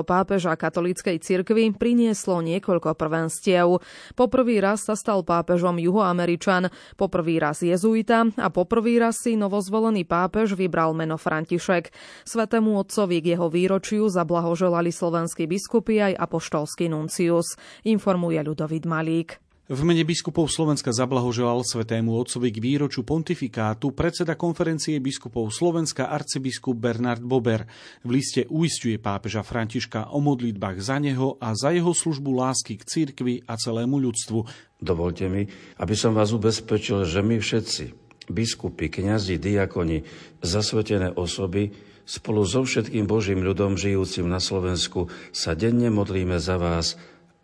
pápeža 0.02 0.58
katolíckej 0.58 1.22
cirkvi 1.22 1.78
prinieslo 1.78 2.42
niekoľko 2.42 2.98
prvenstiev. 2.98 3.78
Poprvý 4.18 4.58
raz 4.58 4.82
sa 4.82 4.98
stal 4.98 5.22
pápežom 5.22 5.78
juhoameričan, 5.78 6.66
poprvý 6.98 7.38
raz 7.38 7.62
jezuita 7.62 8.34
a 8.34 8.50
poprvý 8.50 8.98
raz 8.98 9.22
si 9.22 9.38
novozvolený 9.38 10.02
pápež 10.10 10.58
vybral 10.58 10.90
meno 10.90 11.14
František. 11.14 11.94
Svetému 12.26 12.82
otcovi 12.82 13.22
k 13.22 13.38
jeho 13.38 13.46
výročiu 13.46 14.10
zablahoželali 14.10 14.90
slovenskí 14.90 15.46
biskupy 15.46 16.02
aj 16.10 16.18
apoštolský 16.18 16.90
nuncius. 16.90 17.54
Informuje 17.86 18.42
Ľudovít 18.56 18.88
Malík. 18.88 19.30
V 19.68 19.80
mene 19.84 20.00
biskupov 20.00 20.48
Slovenska 20.48 20.88
zablahoželal 20.88 21.60
svetému 21.60 22.16
otcovi 22.16 22.48
k 22.48 22.64
výroču 22.64 23.04
pontifikátu 23.04 23.92
predseda 23.92 24.32
konferencie 24.32 24.96
biskupov 24.96 25.52
Slovenska 25.52 26.08
arcibiskup 26.08 26.72
Bernard 26.72 27.20
Bober. 27.20 27.68
V 28.00 28.16
liste 28.16 28.48
uistuje 28.48 28.96
pápeža 28.96 29.44
Františka 29.44 30.08
o 30.08 30.24
modlitbách 30.24 30.80
za 30.80 30.96
neho 30.96 31.36
a 31.36 31.52
za 31.52 31.68
jeho 31.68 31.92
službu 31.92 32.32
lásky 32.32 32.80
k 32.80 32.88
cirkvi 32.88 33.44
a 33.44 33.60
celému 33.60 34.00
ľudstvu. 34.00 34.48
Dovolte 34.80 35.28
mi, 35.28 35.44
aby 35.76 35.92
som 35.92 36.16
vás 36.16 36.32
ubezpečil, 36.32 37.04
že 37.04 37.20
my 37.20 37.36
všetci, 37.36 37.92
biskupy, 38.32 38.88
kňazi, 38.88 39.36
diakoni, 39.36 40.00
zasvetené 40.40 41.12
osoby, 41.12 41.76
spolu 42.08 42.40
so 42.48 42.64
všetkým 42.64 43.04
Božím 43.04 43.44
ľudom 43.44 43.76
žijúcim 43.76 44.24
na 44.24 44.40
Slovensku 44.40 45.12
sa 45.28 45.52
denne 45.52 45.92
modlíme 45.92 46.40
za 46.40 46.56
vás 46.56 46.96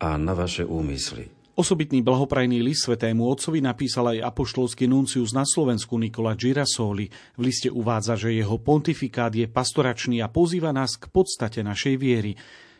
a 0.03 0.19
na 0.19 0.35
vaše 0.35 0.67
úmysly. 0.67 1.31
Osobitný 1.53 2.01
blahoprajný 2.01 2.65
list 2.65 2.89
svetému 2.89 3.29
otcovi 3.29 3.61
napísal 3.61 4.17
aj 4.17 4.25
apoštolský 4.25 4.89
nuncius 4.89 5.37
na 5.37 5.45
Slovensku 5.45 5.95
Nikola 6.01 6.33
Girasoli. 6.33 7.07
V 7.37 7.41
liste 7.45 7.69
uvádza, 7.69 8.17
že 8.17 8.33
jeho 8.33 8.57
pontifikát 8.57 9.29
je 9.29 9.45
pastoračný 9.45 10.19
a 10.19 10.33
pozýva 10.33 10.73
nás 10.73 10.97
k 10.97 11.07
podstate 11.13 11.61
našej 11.61 11.95
viery. 12.01 12.33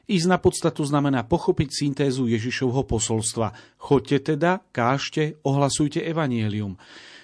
Ísť 0.09 0.27
na 0.27 0.41
podstatu 0.41 0.83
znamená 0.83 1.23
pochopiť 1.23 1.69
syntézu 1.69 2.27
Ježišovho 2.27 2.83
posolstva. 2.83 3.55
Choďte 3.77 4.35
teda, 4.35 4.65
kážte, 4.73 5.39
ohlasujte 5.45 6.03
evanielium. 6.03 6.75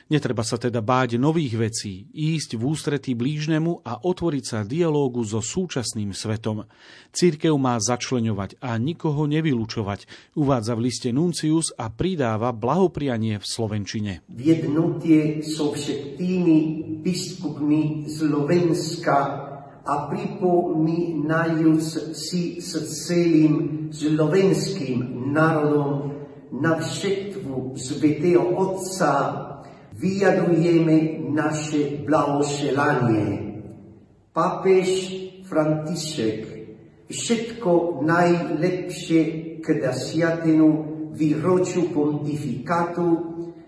Netreba 0.10 0.42
sa 0.42 0.58
teda 0.58 0.82
báť 0.82 1.22
nových 1.22 1.70
vecí, 1.70 2.10
ísť 2.10 2.58
v 2.58 2.74
ústretí 2.74 3.14
blížnemu 3.14 3.86
a 3.86 4.02
otvoriť 4.02 4.44
sa 4.44 4.66
dialógu 4.66 5.22
so 5.22 5.38
súčasným 5.38 6.18
svetom. 6.18 6.66
Církev 7.14 7.54
má 7.54 7.78
začleňovať 7.78 8.58
a 8.58 8.74
nikoho 8.82 9.30
nevylučovať, 9.30 10.10
uvádza 10.34 10.74
v 10.74 10.90
liste 10.90 11.14
Nuncius 11.14 11.78
a 11.78 11.94
pridáva 11.94 12.50
blahoprianie 12.58 13.38
v 13.38 13.46
Slovenčine. 13.46 14.26
Viednutie 14.34 15.46
so 15.46 15.78
všetkými 15.78 16.58
biskupmi 17.06 18.10
Slovenska 18.10 19.18
a 19.86 20.10
pripomínajúc 20.10 22.18
si 22.18 22.58
s 22.58 22.82
celým 23.06 23.94
slovenským 23.94 25.30
národom 25.30 26.18
na 26.50 26.82
všetku 26.82 27.78
Svetého 27.78 28.58
Otca 28.58 29.14
vyjadrujeme 30.00 31.28
naše 31.36 32.08
blahoželanie. 32.08 33.52
Pápež 34.32 34.90
František 35.44 36.40
všetko 37.12 38.02
najlepšie 38.08 39.22
k 39.60 39.66
desiatenu 39.84 40.68
výročiu 41.12 41.92
pontifikátu 41.92 43.08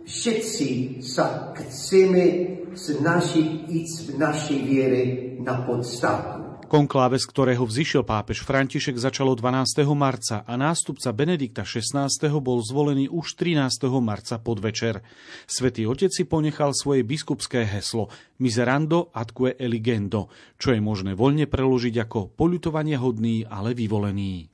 všetci 0.07 1.01
sa 1.03 1.51
chceme 1.57 2.23
snažiť 2.71 3.49
ísť 3.67 3.97
v 4.07 4.11
našej 4.15 4.59
viere 4.63 5.03
na 5.43 5.67
podstatu. 5.67 6.50
Konkláve, 6.71 7.19
z 7.19 7.27
ktorého 7.27 7.67
vzýšiel 7.67 8.07
pápež 8.07 8.47
František, 8.47 8.95
začalo 8.95 9.35
12. 9.35 9.83
marca 9.91 10.47
a 10.47 10.55
nástupca 10.55 11.11
Benedikta 11.11 11.67
XVI. 11.67 12.07
bol 12.39 12.63
zvolený 12.63 13.11
už 13.11 13.35
13. 13.35 13.91
marca 13.99 14.39
podvečer. 14.39 15.03
Svetý 15.51 15.83
otec 15.83 16.15
si 16.15 16.23
ponechal 16.23 16.71
svoje 16.71 17.03
biskupské 17.03 17.67
heslo 17.67 18.07
Miserando 18.39 19.11
atque 19.11 19.59
eligendo, 19.59 20.31
čo 20.55 20.71
je 20.71 20.79
možné 20.79 21.11
voľne 21.11 21.43
preložiť 21.43 22.07
ako 22.07 22.39
poľutovanie 22.39 22.95
hodný, 22.95 23.43
ale 23.43 23.75
vyvolený. 23.75 24.50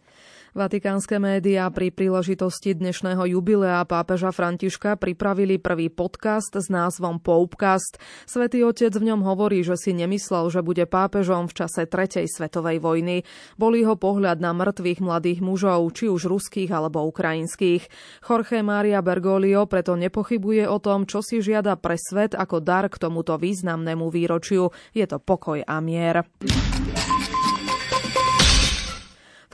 Vatikánske 0.57 1.21
médiá 1.21 1.69
pri 1.69 1.93
príležitosti 1.93 2.73
dnešného 2.73 3.29
jubilea 3.29 3.77
pápeža 3.85 4.33
Františka 4.33 4.97
pripravili 4.97 5.61
prvý 5.61 5.93
podcast 5.93 6.49
s 6.49 6.73
názvom 6.73 7.21
Poupcast. 7.21 8.01
Svetý 8.25 8.65
otec 8.65 8.89
v 8.89 9.13
ňom 9.13 9.21
hovorí, 9.21 9.61
že 9.61 9.77
si 9.77 9.93
nemyslel, 9.93 10.49
že 10.49 10.65
bude 10.65 10.89
pápežom 10.89 11.45
v 11.45 11.61
čase 11.61 11.85
Tretej 11.85 12.25
svetovej 12.25 12.81
vojny. 12.81 13.21
Bol 13.53 13.77
jeho 13.77 14.01
pohľad 14.01 14.41
na 14.41 14.49
mŕtvych 14.57 14.97
mladých 14.97 15.45
mužov, 15.45 15.93
či 15.93 16.09
už 16.09 16.25
ruských 16.25 16.73
alebo 16.73 17.05
ukrajinských. 17.05 17.85
Jorge 18.25 18.65
Maria 18.65 19.05
Bergoglio 19.05 19.69
preto 19.69 19.93
nepochybuje 19.93 20.65
o 20.65 20.81
tom, 20.81 21.05
čo 21.05 21.21
si 21.21 21.37
žiada 21.37 21.77
pre 21.77 22.01
svet 22.01 22.33
ako 22.33 22.65
dar 22.65 22.89
k 22.89 22.97
tomuto 22.97 23.37
významnému 23.37 24.09
výročiu. 24.09 24.73
Je 24.89 25.05
to 25.05 25.21
pokoj 25.21 25.61
a 25.61 25.77
mier 25.85 26.25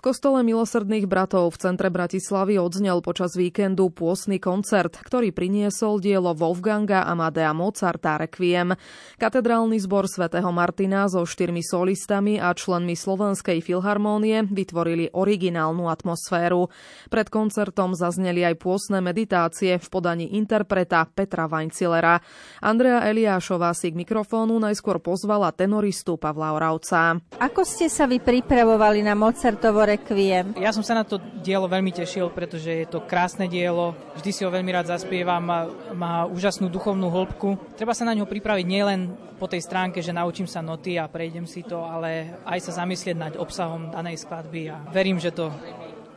kostole 0.03 0.43
milosrdných 0.43 1.07
bratov 1.07 1.55
v 1.55 1.63
centre 1.63 1.87
Bratislavy 1.87 2.59
odznel 2.59 2.99
počas 2.99 3.39
víkendu 3.39 3.87
pôsny 3.87 4.35
koncert, 4.35 4.99
ktorý 4.99 5.31
priniesol 5.31 6.03
dielo 6.03 6.35
Wolfganga 6.35 7.07
Amadea 7.07 7.55
Mozarta 7.55 8.19
Requiem. 8.19 8.75
Katedrálny 9.15 9.79
zbor 9.79 10.11
svätého 10.11 10.51
Martina 10.51 11.07
so 11.07 11.23
štyrmi 11.23 11.63
solistami 11.63 12.35
a 12.35 12.51
členmi 12.51 12.99
Slovenskej 12.99 13.63
filharmónie 13.63 14.43
vytvorili 14.43 15.15
originálnu 15.15 15.87
atmosféru. 15.87 16.67
Pred 17.07 17.31
koncertom 17.31 17.95
zazneli 17.95 18.43
aj 18.43 18.59
pôsne 18.59 18.99
meditácie 18.99 19.79
v 19.79 19.87
podaní 19.87 20.35
interpreta 20.35 21.07
Petra 21.07 21.47
Vajncilera. 21.47 22.19
Andrea 22.59 23.07
Eliášová 23.07 23.71
si 23.71 23.95
k 23.95 24.03
mikrofónu 24.03 24.59
najskôr 24.59 24.99
pozvala 24.99 25.55
tenoristu 25.55 26.19
Pavla 26.19 26.51
Oravca. 26.51 27.23
Ako 27.39 27.63
ste 27.63 27.87
sa 27.87 28.03
vy 28.03 28.19
pripravovali 28.19 28.99
na 28.99 29.15
Mozartovo 29.15 29.92
Requiem. 29.93 30.57
Ja 30.57 30.73
som 30.73 30.81
sa 30.81 30.97
na 30.97 31.05
to 31.05 31.21
dielo 31.45 31.69
veľmi 31.69 31.93
tešil, 31.93 32.33
pretože 32.33 32.83
je 32.83 32.87
to 32.89 33.05
krásne 33.05 33.45
dielo. 33.45 33.93
Vždy 34.17 34.31
si 34.33 34.41
ho 34.41 34.49
veľmi 34.49 34.73
rád 34.73 34.89
zaspievam, 34.89 35.37
má, 35.37 35.69
má 35.93 36.13
úžasnú 36.25 36.65
duchovnú 36.65 37.13
hĺbku. 37.13 37.77
Treba 37.77 37.93
sa 37.93 38.09
na 38.09 38.17
ňo 38.17 38.25
pripraviť 38.25 38.65
nielen 38.65 39.13
po 39.37 39.45
tej 39.45 39.61
stránke, 39.61 40.01
že 40.01 40.15
naučím 40.15 40.49
sa 40.49 40.65
noty 40.65 40.97
a 40.97 41.05
prejdem 41.05 41.45
si 41.45 41.61
to, 41.61 41.85
ale 41.85 42.41
aj 42.41 42.59
sa 42.65 42.81
zamyslieť 42.81 43.17
nad 43.17 43.33
obsahom 43.37 43.93
danej 43.93 44.25
skladby 44.25 44.73
a 44.73 44.81
verím, 44.89 45.21
že 45.21 45.29
to 45.29 45.53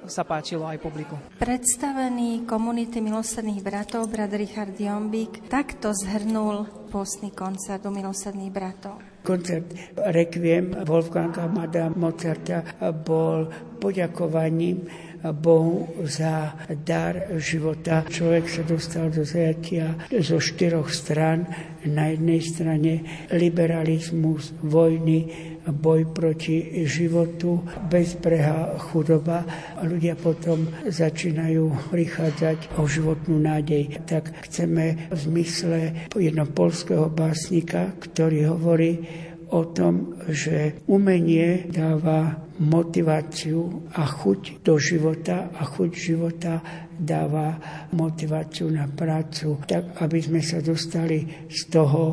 sa 0.06 0.22
páčilo 0.22 0.64
aj 0.64 0.78
publiku. 0.78 1.18
Predstavený 1.42 2.46
komunity 2.46 3.02
milosrdných 3.02 3.60
bratov, 3.60 4.06
brat 4.06 4.30
Richard 4.32 4.78
Jombik, 4.78 5.50
takto 5.50 5.90
zhrnul 5.90 6.88
postný 6.88 7.34
koncert 7.34 7.82
u 7.84 7.90
milosrdných 7.90 8.52
bratov. 8.54 9.02
Koncert 9.26 9.66
Requiem 10.14 10.86
Wolfganga 10.86 11.50
Mada 11.50 11.90
Mozarta 11.90 12.62
bol 13.02 13.50
poďakovaním 13.82 14.86
Bohu 15.32 16.02
za 16.04 16.54
dar 16.84 17.38
života. 17.40 18.04
Človek 18.06 18.44
sa 18.50 18.62
dostal 18.66 19.10
do 19.10 19.22
zajatia 19.22 19.96
zo 20.22 20.42
štyroch 20.42 20.90
stran. 20.92 21.46
Na 21.86 22.10
jednej 22.10 22.42
strane 22.42 22.92
liberalizmus, 23.30 24.50
vojny, 24.58 25.30
boj 25.70 26.10
proti 26.10 26.82
životu, 26.86 27.62
bezbreha 27.90 28.74
chudoba. 28.90 29.46
Ľudia 29.82 30.18
potom 30.18 30.66
začínajú 30.86 31.90
prichádzať 31.90 32.78
o 32.78 32.90
životnú 32.90 33.38
nádej. 33.38 34.02
Tak 34.06 34.46
chceme 34.50 35.10
v 35.10 35.18
zmysle 35.18 35.78
jedno 36.14 36.46
polského 36.50 37.06
básnika, 37.06 37.94
ktorý 37.98 38.50
hovorí, 38.50 39.25
o 39.50 39.62
tom, 39.70 40.18
že 40.26 40.82
umenie 40.90 41.70
dáva 41.70 42.46
motiváciu 42.58 43.86
a 43.92 44.08
chuť 44.08 44.64
do 44.64 44.80
života 44.80 45.52
a 45.52 45.62
chuť 45.62 45.90
života 45.92 46.54
dáva 46.96 47.60
motiváciu 47.92 48.72
na 48.72 48.88
prácu, 48.88 49.60
tak 49.68 50.00
aby 50.00 50.18
sme 50.18 50.40
sa 50.40 50.64
dostali 50.64 51.46
z 51.52 51.60
toho 51.68 52.04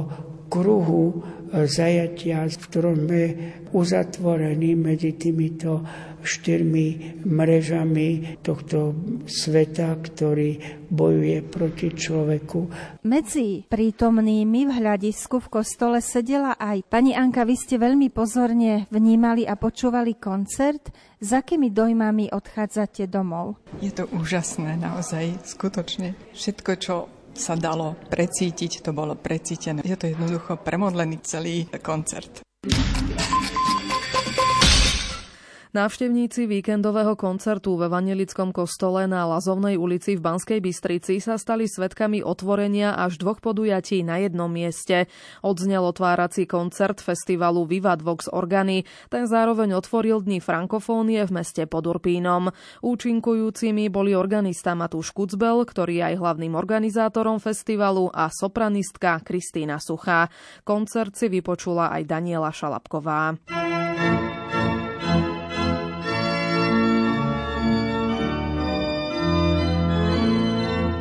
kruhu 0.52 1.24
zajatia, 1.66 2.46
v 2.46 2.58
ktorom 2.70 2.98
sme 3.08 3.26
uzatvorení 3.74 4.78
medzi 4.78 5.18
týmito 5.18 5.82
štyrmi 6.24 7.22
mrežami 7.28 8.40
tohto 8.42 8.96
sveta, 9.28 9.94
ktorý 10.00 10.82
bojuje 10.90 11.44
proti 11.46 11.92
človeku. 11.94 12.60
Medzi 13.06 13.68
prítomnými 13.68 14.66
v 14.68 14.72
hľadisku 14.72 15.44
v 15.44 15.52
kostole 15.52 16.00
sedela 16.00 16.56
aj 16.58 16.88
pani 16.88 17.14
Anka. 17.14 17.44
Vy 17.44 17.56
ste 17.60 17.76
veľmi 17.78 18.10
pozorne 18.10 18.88
vnímali 18.90 19.44
a 19.44 19.60
počúvali 19.60 20.18
koncert. 20.18 20.90
Za 21.24 21.40
akými 21.40 21.72
dojmami 21.72 22.32
odchádzate 22.36 23.08
domov? 23.08 23.60
Je 23.80 23.92
to 23.96 24.08
úžasné, 24.12 24.76
naozaj, 24.76 25.40
skutočne. 25.48 26.16
Všetko, 26.36 26.72
čo 26.80 26.96
sa 27.34 27.58
dalo 27.58 27.98
precítiť, 28.12 28.86
to 28.86 28.92
bolo 28.94 29.18
precítené. 29.18 29.82
Je 29.82 29.98
to 29.98 30.12
jednoducho 30.12 30.60
premodlený 30.62 31.24
celý 31.26 31.66
koncert. 31.82 32.46
Návštevníci 35.74 36.46
víkendového 36.46 37.18
koncertu 37.18 37.74
ve 37.74 37.90
Vanelickom 37.90 38.54
kostole 38.54 39.10
na 39.10 39.26
Lazovnej 39.26 39.74
ulici 39.74 40.14
v 40.14 40.22
Banskej 40.22 40.62
Bystrici 40.62 41.18
sa 41.18 41.34
stali 41.34 41.66
svetkami 41.66 42.22
otvorenia 42.22 42.94
až 42.94 43.18
dvoch 43.18 43.42
podujatí 43.42 44.06
na 44.06 44.22
jednom 44.22 44.54
mieste. 44.54 45.10
Odznel 45.42 45.82
otvárací 45.82 46.46
koncert 46.46 47.02
festivalu 47.02 47.66
Vivat 47.66 48.06
Vox 48.06 48.30
Organy. 48.30 48.86
Ten 49.10 49.26
zároveň 49.26 49.74
otvoril 49.74 50.22
dni 50.22 50.46
frankofónie 50.46 51.26
v 51.26 51.42
meste 51.42 51.66
pod 51.66 51.90
Urpínom. 51.90 52.54
Účinkujúcimi 52.86 53.90
boli 53.90 54.14
organista 54.14 54.78
Matúš 54.78 55.10
Kucbel, 55.10 55.66
ktorý 55.66 56.06
je 56.06 56.14
aj 56.14 56.16
hlavným 56.22 56.54
organizátorom 56.54 57.42
festivalu 57.42 58.14
a 58.14 58.30
sopranistka 58.30 59.26
Kristýna 59.26 59.82
Suchá. 59.82 60.30
Koncert 60.62 61.18
si 61.18 61.34
vypočula 61.34 61.90
aj 61.98 62.06
Daniela 62.06 62.54
Šalapková. 62.54 63.42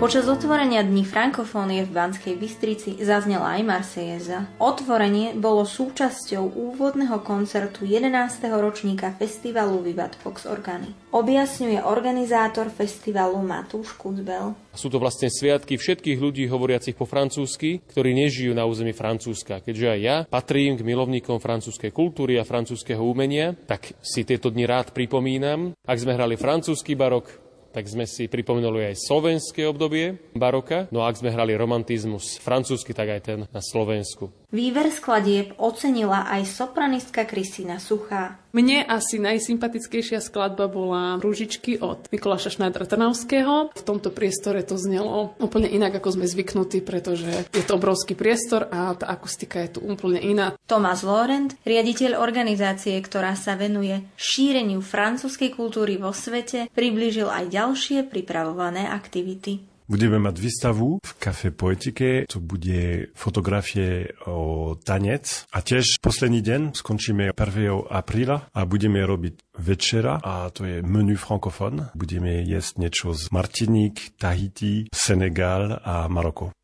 Počas 0.02 0.26
otvorenia 0.26 0.82
Dní 0.82 1.06
frankofónie 1.06 1.87
v 1.87 1.94
Banskej 1.94 2.35
Bystrici 2.35 2.99
zaznela 3.06 3.54
aj 3.54 3.62
Marsejeza. 3.62 4.50
Otvorenie 4.59 5.30
bolo 5.38 5.62
súčasťou 5.62 6.59
úvodného 6.59 7.23
koncertu 7.23 7.87
11. 7.87 8.11
ročníka 8.50 9.14
festivalu 9.14 9.78
Vivat 9.78 10.18
Fox 10.18 10.42
Organy. 10.50 10.90
Objasňuje 11.14 11.87
organizátor 11.87 12.75
festivalu 12.75 13.47
Matúš 13.47 13.94
Kucbel. 13.94 14.59
Sú 14.75 14.90
to 14.90 14.99
vlastne 14.99 15.30
sviatky 15.30 15.78
všetkých 15.78 16.18
ľudí 16.18 16.50
hovoriacich 16.50 16.99
po 16.99 17.06
francúzsky, 17.06 17.87
ktorí 17.87 18.11
nežijú 18.26 18.59
na 18.59 18.66
území 18.66 18.90
Francúzska. 18.90 19.62
Keďže 19.62 19.87
aj 19.87 20.00
ja 20.02 20.16
patrím 20.26 20.75
k 20.75 20.82
milovníkom 20.82 21.38
francúzskej 21.38 21.94
kultúry 21.94 22.42
a 22.42 22.49
francúzského 22.49 23.06
umenia, 23.06 23.54
tak 23.54 23.94
si 24.02 24.26
tieto 24.26 24.50
dni 24.50 24.66
rád 24.66 24.90
pripomínam. 24.90 25.78
Ak 25.87 26.02
sme 26.02 26.18
hrali 26.18 26.35
francúzsky 26.35 26.99
barok, 26.99 27.41
tak 27.73 27.88
sme 27.88 28.05
si 28.05 28.29
pripomenuli 28.29 28.93
aj 28.93 29.09
slovenské 29.09 29.64
obdobie 29.64 30.21
baroka. 30.37 30.87
No 30.93 31.00
a 31.02 31.09
ak 31.09 31.19
sme 31.19 31.33
hrali 31.33 31.57
romantizmus 31.57 32.37
francúzsky, 32.38 32.93
tak 32.93 33.09
aj 33.09 33.21
ten 33.25 33.38
na 33.49 33.61
Slovensku. 33.64 34.41
Výver 34.52 34.92
skladieb 34.92 35.56
ocenila 35.56 36.28
aj 36.28 36.44
sopranistka 36.44 37.25
Kristýna 37.25 37.80
Suchá. 37.80 38.37
Mne 38.52 38.85
asi 38.85 39.16
najsympatickejšia 39.16 40.21
skladba 40.21 40.68
bola 40.68 41.16
Rúžičky 41.16 41.80
od 41.80 42.04
Mikuláša 42.12 42.52
Šnajdra 42.52 42.85
Trnavského. 42.85 43.73
V 43.73 43.80
tomto 43.80 44.12
priestore 44.12 44.61
to 44.61 44.76
znelo 44.76 45.32
úplne 45.40 45.73
inak, 45.73 45.97
ako 45.97 46.21
sme 46.21 46.28
zvyknutí, 46.28 46.85
pretože 46.85 47.49
je 47.49 47.64
to 47.64 47.80
obrovský 47.80 48.12
priestor 48.12 48.68
a 48.68 48.92
tá 48.92 49.09
akustika 49.09 49.56
je 49.64 49.80
tu 49.80 49.88
úplne 49.88 50.21
iná. 50.21 50.52
Tomás 50.68 51.00
Laurent, 51.00 51.56
riaditeľ 51.64 52.21
organizácie, 52.21 53.00
ktorá 53.00 53.32
sa 53.40 53.56
venuje 53.56 54.04
šíreniu 54.21 54.85
francúzskej 54.85 55.56
kultúry 55.56 55.97
vo 55.97 56.12
svete, 56.12 56.68
priblížil 56.76 57.32
aj 57.32 57.56
ďalšie 57.56 58.04
pripravované 58.04 58.85
aktivity. 58.85 59.72
Budeme 59.92 60.16
mať 60.16 60.37
výstavu 60.40 61.04
v 61.04 61.12
Kafe 61.20 61.52
Poetike, 61.52 62.25
to 62.25 62.40
bude 62.40 63.12
fotografie 63.12 64.08
o 64.25 64.72
tanec. 64.72 65.44
A 65.52 65.61
tiež 65.61 66.00
posledný 66.00 66.40
deň 66.40 66.72
skončíme 66.72 67.37
1. 67.37 67.92
apríla 67.92 68.49
a 68.56 68.61
budeme 68.64 69.04
robiť 69.04 69.52
večera 69.61 70.16
a 70.16 70.49
to 70.49 70.64
je 70.64 70.80
menu 70.80 71.20
frankofón. 71.20 71.92
Budeme 71.92 72.40
jesť 72.40 72.88
niečo 72.88 73.12
z 73.12 73.28
Martiník, 73.37 74.16
Tahiti, 74.16 74.88
Senegal 74.88 75.84
a 75.84 76.08
Maroko. 76.08 76.56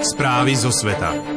Správy 0.00 0.56
zo 0.56 0.72
sveta. 0.72 1.31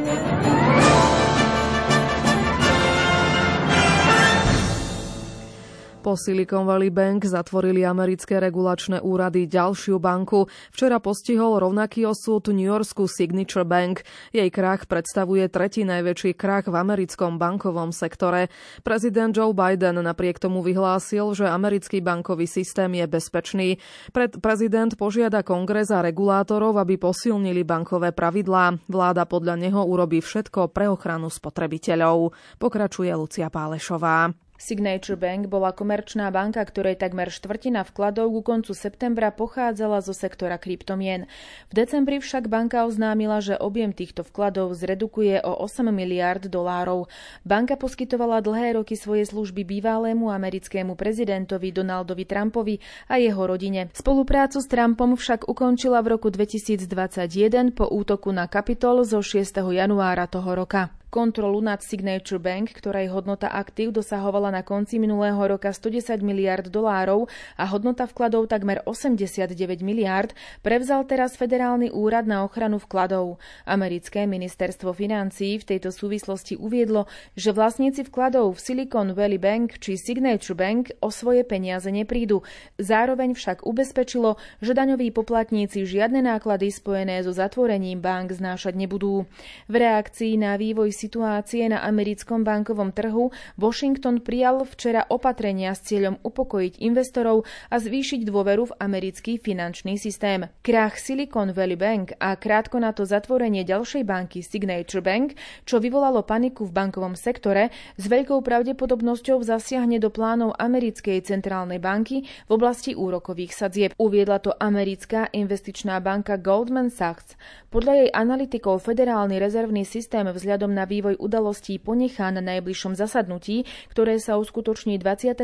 Po 6.06 6.14
Silicon 6.14 6.70
Valley 6.70 6.94
Bank 6.94 7.26
zatvorili 7.26 7.82
americké 7.82 8.38
regulačné 8.38 9.02
úrady 9.02 9.50
ďalšiu 9.50 9.98
banku. 9.98 10.46
Včera 10.70 11.02
postihol 11.02 11.58
rovnaký 11.58 12.06
osud 12.06 12.46
New 12.54 12.62
Yorkskú 12.62 13.10
Signature 13.10 13.66
Bank. 13.66 14.06
Jej 14.30 14.46
krach 14.54 14.86
predstavuje 14.86 15.50
tretí 15.50 15.82
najväčší 15.82 16.38
krach 16.38 16.70
v 16.70 16.78
americkom 16.78 17.42
bankovom 17.42 17.90
sektore. 17.90 18.54
Prezident 18.86 19.34
Joe 19.34 19.50
Biden 19.50 19.98
napriek 19.98 20.38
tomu 20.38 20.62
vyhlásil, 20.62 21.34
že 21.34 21.50
americký 21.50 21.98
bankový 21.98 22.46
systém 22.46 22.94
je 22.94 23.06
bezpečný. 23.10 23.68
Pred 24.14 24.38
prezident 24.38 24.94
požiada 24.94 25.42
kongres 25.42 25.90
a 25.90 26.06
regulátorov, 26.06 26.78
aby 26.78 27.02
posilnili 27.02 27.66
bankové 27.66 28.14
pravidlá. 28.14 28.78
Vláda 28.86 29.26
podľa 29.26 29.58
neho 29.58 29.82
urobí 29.82 30.22
všetko 30.22 30.70
pre 30.70 30.86
ochranu 30.86 31.34
spotrebiteľov. 31.34 32.30
Pokračuje 32.62 33.10
Lucia 33.10 33.50
Pálešová. 33.50 34.45
Signature 34.56 35.20
Bank 35.20 35.52
bola 35.52 35.72
komerčná 35.72 36.32
banka, 36.32 36.64
ktorej 36.64 36.96
takmer 36.96 37.28
štvrtina 37.28 37.84
vkladov 37.84 38.32
ku 38.32 38.40
koncu 38.40 38.72
septembra 38.72 39.28
pochádzala 39.28 40.00
zo 40.00 40.16
sektora 40.16 40.56
kryptomien. 40.56 41.28
V 41.68 41.72
decembri 41.76 42.18
však 42.18 42.48
banka 42.48 42.88
oznámila, 42.88 43.44
že 43.44 43.60
objem 43.60 43.92
týchto 43.92 44.24
vkladov 44.24 44.72
zredukuje 44.74 45.44
o 45.44 45.52
8 45.60 45.92
miliárd 45.92 46.48
dolárov. 46.48 47.08
Banka 47.44 47.76
poskytovala 47.76 48.40
dlhé 48.40 48.80
roky 48.80 48.96
svoje 48.96 49.28
služby 49.28 49.62
bývalému 49.64 50.32
americkému 50.32 50.96
prezidentovi 50.96 51.70
Donaldovi 51.70 52.24
Trumpovi 52.24 52.80
a 53.12 53.20
jeho 53.20 53.44
rodine. 53.44 53.92
Spoluprácu 53.92 54.64
s 54.64 54.66
Trumpom 54.66 55.14
však 55.14 55.46
ukončila 55.46 56.00
v 56.00 56.16
roku 56.16 56.32
2021 56.32 57.76
po 57.76 57.86
útoku 57.86 58.32
na 58.32 58.48
Kapitol 58.48 59.04
zo 59.04 59.20
6. 59.20 59.44
januára 59.72 60.24
toho 60.26 60.56
roka 60.56 60.90
kontrolu 61.08 61.62
nad 61.62 61.80
Signature 61.82 62.42
Bank, 62.42 62.74
ktorej 62.74 63.08
hodnota 63.12 63.46
aktív 63.48 63.94
dosahovala 63.94 64.50
na 64.50 64.62
konci 64.66 64.98
minulého 64.98 65.38
roka 65.38 65.70
110 65.70 66.20
miliard 66.20 66.66
dolárov 66.66 67.30
a 67.56 67.64
hodnota 67.70 68.04
vkladov 68.10 68.50
takmer 68.50 68.82
89 68.84 69.54
miliard, 69.86 70.34
prevzal 70.60 71.06
teraz 71.06 71.38
Federálny 71.38 71.94
úrad 71.94 72.26
na 72.26 72.42
ochranu 72.42 72.82
vkladov. 72.82 73.38
Americké 73.68 74.26
ministerstvo 74.26 74.96
financií 74.96 75.60
v 75.62 75.76
tejto 75.76 75.94
súvislosti 75.94 76.58
uviedlo, 76.58 77.06
že 77.38 77.54
vlastníci 77.54 78.08
vkladov 78.08 78.58
v 78.58 78.62
Silicon 78.62 79.14
Valley 79.14 79.38
Bank 79.38 79.78
či 79.78 80.00
Signature 80.00 80.56
Bank 80.56 80.96
o 81.04 81.12
svoje 81.12 81.44
peniaze 81.44 81.92
neprídu. 81.92 82.42
Zároveň 82.80 83.36
však 83.36 83.62
ubezpečilo, 83.68 84.40
že 84.64 84.72
daňoví 84.72 85.12
poplatníci 85.12 85.84
žiadne 85.84 86.24
náklady 86.24 86.72
spojené 86.72 87.20
so 87.22 87.30
zatvorením 87.30 88.00
bank 88.00 88.32
znášať 88.32 88.74
nebudú. 88.74 89.28
V 89.70 89.74
reakcii 89.76 90.40
na 90.40 90.56
vývoj 90.56 90.95
situácie 90.96 91.68
na 91.68 91.84
americkom 91.84 92.40
bankovom 92.40 92.96
trhu 92.96 93.28
Washington 93.60 94.24
prijal 94.24 94.64
včera 94.64 95.04
opatrenia 95.12 95.76
s 95.76 95.84
cieľom 95.84 96.16
upokojiť 96.24 96.80
investorov 96.80 97.44
a 97.68 97.76
zvýšiť 97.76 98.24
dôveru 98.24 98.72
v 98.72 98.76
americký 98.80 99.36
finančný 99.36 100.00
systém. 100.00 100.48
Krach 100.64 100.96
Silicon 100.96 101.52
Valley 101.52 101.76
Bank 101.76 102.16
a 102.16 102.32
krátko 102.40 102.80
na 102.80 102.96
to 102.96 103.04
zatvorenie 103.04 103.68
ďalšej 103.68 104.08
banky 104.08 104.40
Signature 104.40 105.04
Bank, 105.04 105.36
čo 105.68 105.76
vyvolalo 105.76 106.24
paniku 106.24 106.64
v 106.64 106.72
bankovom 106.72 107.12
sektore, 107.12 107.68
s 108.00 108.04
veľkou 108.08 108.40
pravdepodobnosťou 108.40 109.44
zasiahne 109.44 110.00
do 110.00 110.08
plánov 110.08 110.56
americkej 110.56 111.20
centrálnej 111.26 111.82
banky 111.82 112.24
v 112.24 112.50
oblasti 112.54 112.96
úrokových 112.96 113.52
sadzieb. 113.52 113.90
Uviedla 114.00 114.40
to 114.40 114.56
americká 114.56 115.28
investičná 115.34 115.98
banka 116.00 116.40
Goldman 116.40 116.88
Sachs. 116.88 117.34
Podľa 117.68 117.92
jej 118.06 118.10
analytikov 118.14 118.80
federálny 118.86 119.36
rezervný 119.36 119.84
systém 119.84 120.24
vzhľadom 120.24 120.72
na 120.72 120.85
vývoj 120.86 121.18
udalostí 121.18 121.82
ponechá 121.82 122.30
na 122.30 122.38
najbližšom 122.38 122.94
zasadnutí, 122.94 123.66
ktoré 123.90 124.22
sa 124.22 124.38
uskutoční 124.38 125.02
21. 125.02 125.42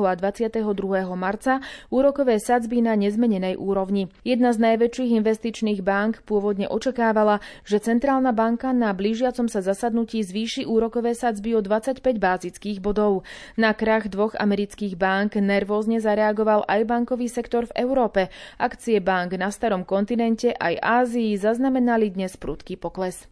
a 0.00 0.12
22. 0.16 0.64
marca, 1.12 1.60
úrokové 1.92 2.40
sadzby 2.40 2.80
na 2.80 2.96
nezmenenej 2.96 3.60
úrovni. 3.60 4.08
Jedna 4.24 4.56
z 4.56 4.64
najväčších 4.64 5.12
investičných 5.20 5.84
bank 5.84 6.24
pôvodne 6.24 6.64
očakávala, 6.72 7.44
že 7.68 7.84
Centrálna 7.84 8.32
banka 8.32 8.70
na 8.72 8.96
blížiacom 8.96 9.50
sa 9.50 9.58
zasadnutí 9.58 10.24
zvýši 10.24 10.64
úrokové 10.64 11.12
sadzby 11.12 11.52
o 11.52 11.60
25 11.60 12.00
bázických 12.16 12.78
bodov. 12.80 13.26
Na 13.58 13.74
krach 13.74 14.08
dvoch 14.08 14.38
amerických 14.38 14.94
bank 14.94 15.36
nervózne 15.36 15.98
zareagoval 15.98 16.62
aj 16.70 16.80
bankový 16.86 17.26
sektor 17.28 17.66
v 17.68 17.76
Európe. 17.84 18.32
Akcie 18.56 19.02
bank 19.02 19.36
na 19.36 19.52
starom 19.52 19.82
kontinente 19.82 20.54
aj 20.54 20.78
Ázii 20.78 21.34
zaznamenali 21.36 22.14
dnes 22.14 22.38
prudký 22.38 22.78
pokles. 22.78 23.26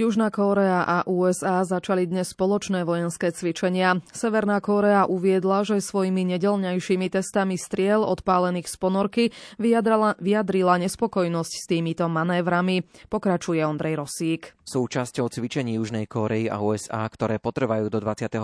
Južná 0.00 0.32
Kórea 0.32 0.80
a 0.80 1.04
USA 1.04 1.60
začali 1.60 2.08
dnes 2.08 2.32
spoločné 2.32 2.88
vojenské 2.88 3.36
cvičenia. 3.36 4.00
Severná 4.16 4.56
Kórea 4.64 5.04
uviedla, 5.04 5.60
že 5.60 5.84
svojimi 5.84 6.24
nedelňajšími 6.24 7.12
testami 7.12 7.60
striel 7.60 8.00
odpálených 8.00 8.64
z 8.64 8.76
ponorky 8.80 9.24
vyjadrala, 9.60 10.16
vyjadrila 10.16 10.80
nespokojnosť 10.80 11.52
s 11.52 11.64
týmito 11.68 12.08
manévrami. 12.08 12.88
Pokračuje 13.12 13.60
Ondrej 13.60 14.00
Rosík. 14.00 14.56
Súčasťou 14.64 15.28
cvičení 15.28 15.76
Južnej 15.76 16.08
Kórei 16.08 16.48
a 16.48 16.64
USA, 16.64 17.04
ktoré 17.04 17.36
potrvajú 17.36 17.92
do 17.92 18.00
23. 18.00 18.40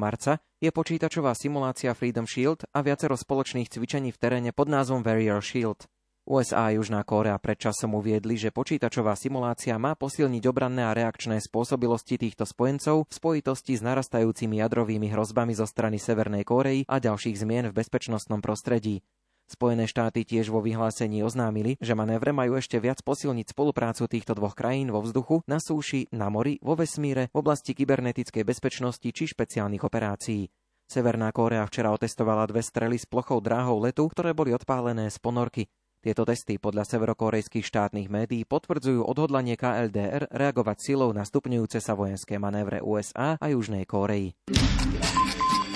marca, 0.00 0.40
je 0.56 0.72
počítačová 0.72 1.36
simulácia 1.36 1.92
Freedom 1.92 2.24
Shield 2.24 2.64
a 2.72 2.80
viacero 2.80 3.12
spoločných 3.12 3.68
cvičení 3.68 4.08
v 4.08 4.16
teréne 4.16 4.56
pod 4.56 4.72
názvom 4.72 5.04
Warrior 5.04 5.44
Shield. 5.44 5.84
USA 6.24 6.72
a 6.72 6.72
Južná 6.72 7.04
Kórea 7.04 7.36
predčasom 7.36 8.00
uviedli, 8.00 8.40
že 8.40 8.48
počítačová 8.48 9.12
simulácia 9.12 9.76
má 9.76 9.92
posilniť 9.92 10.48
obranné 10.48 10.80
a 10.80 10.96
reakčné 10.96 11.36
spôsobilosti 11.36 12.16
týchto 12.16 12.48
spojencov 12.48 13.04
v 13.04 13.12
spojitosti 13.12 13.76
s 13.76 13.84
narastajúcimi 13.84 14.56
jadrovými 14.64 15.12
hrozbami 15.12 15.52
zo 15.52 15.68
strany 15.68 16.00
Severnej 16.00 16.48
Kórei 16.48 16.88
a 16.88 16.96
ďalších 16.96 17.44
zmien 17.44 17.68
v 17.68 17.76
bezpečnostnom 17.76 18.40
prostredí. 18.40 19.04
Spojené 19.44 19.84
štáty 19.84 20.24
tiež 20.24 20.48
vo 20.48 20.64
vyhlásení 20.64 21.20
oznámili, 21.20 21.76
že 21.76 21.92
manévre 21.92 22.32
majú 22.32 22.56
ešte 22.56 22.80
viac 22.80 23.04
posilniť 23.04 23.52
spoluprácu 23.52 24.08
týchto 24.08 24.32
dvoch 24.32 24.56
krajín 24.56 24.88
vo 24.88 25.04
vzduchu, 25.04 25.44
na 25.44 25.60
súši, 25.60 26.08
na 26.16 26.32
mori, 26.32 26.56
vo 26.64 26.72
vesmíre, 26.72 27.28
v 27.28 27.44
oblasti 27.44 27.76
kybernetickej 27.76 28.48
bezpečnosti 28.48 29.04
či 29.04 29.28
špeciálnych 29.28 29.84
operácií. 29.84 30.48
Severná 30.88 31.36
Kórea 31.36 31.68
včera 31.68 31.92
otestovala 31.92 32.48
dve 32.48 32.64
strely 32.64 32.96
s 32.96 33.04
plochou 33.04 33.44
dráhou 33.44 33.76
letu, 33.84 34.08
ktoré 34.08 34.32
boli 34.32 34.56
odpálené 34.56 35.12
z 35.12 35.20
ponorky. 35.20 35.68
Tieto 36.04 36.28
testy 36.28 36.60
podľa 36.60 36.84
severokorejských 36.84 37.64
štátnych 37.64 38.12
médií 38.12 38.44
potvrdzujú 38.44 39.08
odhodlanie 39.08 39.56
KLDR 39.56 40.28
reagovať 40.28 40.92
silou 40.92 41.08
na 41.16 41.24
stupňujúce 41.24 41.80
sa 41.80 41.96
vojenské 41.96 42.36
manévre 42.36 42.84
USA 42.84 43.40
a 43.40 43.46
Južnej 43.48 43.88
Kórei. 43.88 44.36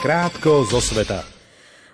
Krátko 0.05 0.69
zo 0.69 0.85
sveta. 0.85 1.25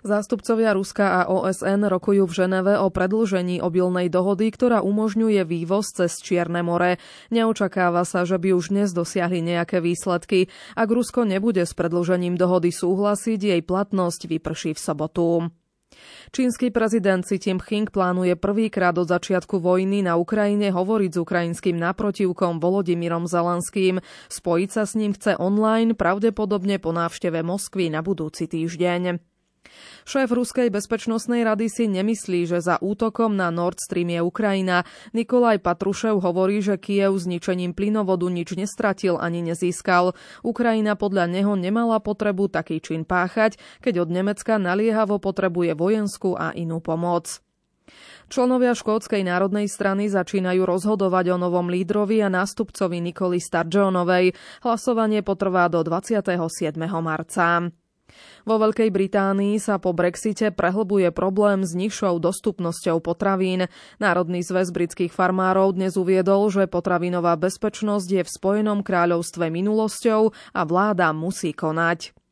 Zástupcovia 0.03 0.75
Ruska 0.75 1.23
a 1.23 1.31
OSN 1.31 1.87
rokujú 1.87 2.27
v 2.27 2.37
Ženeve 2.43 2.75
o 2.77 2.91
predlžení 2.91 3.63
obilnej 3.63 4.11
dohody, 4.11 4.51
ktorá 4.51 4.83
umožňuje 4.83 5.47
vývoz 5.47 5.95
cez 5.95 6.19
Čierne 6.19 6.67
more. 6.67 6.99
Neočakáva 7.31 8.03
sa, 8.03 8.27
že 8.27 8.43
by 8.43 8.51
už 8.51 8.75
dnes 8.75 8.91
dosiahli 8.91 9.47
nejaké 9.47 9.79
výsledky. 9.79 10.51
Ak 10.75 10.91
Rusko 10.91 11.23
nebude 11.23 11.63
s 11.63 11.73
predlžením 11.73 12.35
dohody 12.35 12.75
súhlasiť, 12.75 13.39
jej 13.55 13.63
platnosť 13.63 14.27
vyprší 14.27 14.75
v 14.75 14.81
sobotu. 14.83 15.55
Čínsky 16.31 16.71
prezident 16.71 17.27
Xi 17.27 17.37
Jinping 17.37 17.91
plánuje 17.91 18.35
prvýkrát 18.39 18.95
od 18.99 19.11
začiatku 19.11 19.59
vojny 19.59 20.07
na 20.07 20.15
Ukrajine 20.15 20.71
hovoriť 20.71 21.11
s 21.15 21.19
ukrajinským 21.19 21.77
naprotivkom 21.77 22.63
Volodymyrom 22.63 23.27
Zelenským. 23.27 23.99
Spojiť 24.31 24.71
sa 24.71 24.83
s 24.87 24.95
ním 24.95 25.13
chce 25.13 25.37
online, 25.37 25.99
pravdepodobne 25.99 26.79
po 26.79 26.95
návšteve 26.95 27.43
Moskvy 27.43 27.91
na 27.91 28.01
budúci 28.01 28.47
týždeň. 28.47 29.34
Šéf 30.05 30.29
Ruskej 30.29 30.69
bezpečnostnej 30.69 31.45
rady 31.49 31.73
si 31.73 31.85
nemyslí, 31.89 32.45
že 32.45 32.61
za 32.61 32.77
útokom 32.81 33.33
na 33.35 33.49
Nord 33.49 33.81
Stream 33.81 34.13
je 34.13 34.21
Ukrajina. 34.21 34.85
Nikolaj 35.17 35.65
Patrušev 35.65 36.21
hovorí, 36.21 36.61
že 36.61 36.77
Kiev 36.77 37.17
zničením 37.17 37.73
plynovodu 37.73 38.29
nič 38.29 38.53
nestratil 38.53 39.17
ani 39.17 39.41
nezískal. 39.41 40.13
Ukrajina 40.45 40.95
podľa 40.95 41.29
neho 41.29 41.57
nemala 41.57 41.99
potrebu 42.05 42.53
taký 42.53 42.85
čin 42.85 43.09
páchať, 43.09 43.57
keď 43.81 44.05
od 44.05 44.09
Nemecka 44.13 44.61
naliehavo 44.61 45.17
potrebuje 45.17 45.73
vojenskú 45.73 46.37
a 46.37 46.53
inú 46.53 46.85
pomoc. 46.85 47.45
Členovia 48.33 48.73
Škótskej 48.73 49.21
národnej 49.21 49.69
strany 49.69 50.09
začínajú 50.09 50.65
rozhodovať 50.65 51.37
o 51.37 51.41
novom 51.41 51.69
lídrovi 51.69 52.25
a 52.25 52.33
nástupcovi 52.33 53.05
Nikoli 53.05 53.37
Sturgeonovej. 53.37 54.33
Hlasovanie 54.65 55.21
potrvá 55.21 55.69
do 55.69 55.85
27. 55.85 56.33
marca. 57.05 57.69
Vo 58.49 58.57
Veľkej 58.61 58.89
Británii 58.89 59.61
sa 59.61 59.77
po 59.77 59.93
Brexite 59.93 60.53
prehlbuje 60.53 61.13
problém 61.13 61.63
s 61.63 61.77
nižšou 61.77 62.21
dostupnosťou 62.21 63.01
potravín. 63.05 63.69
Národný 64.01 64.41
zväz 64.41 64.73
britských 64.73 65.13
farmárov 65.13 65.77
dnes 65.77 65.95
uviedol, 66.01 66.49
že 66.49 66.69
potravinová 66.69 67.37
bezpečnosť 67.37 68.09
je 68.09 68.23
v 68.25 68.31
Spojenom 68.33 68.81
kráľovstve 68.85 69.53
minulosťou 69.53 70.33
a 70.57 70.61
vláda 70.65 71.13
musí 71.13 71.53
konať. 71.53 72.24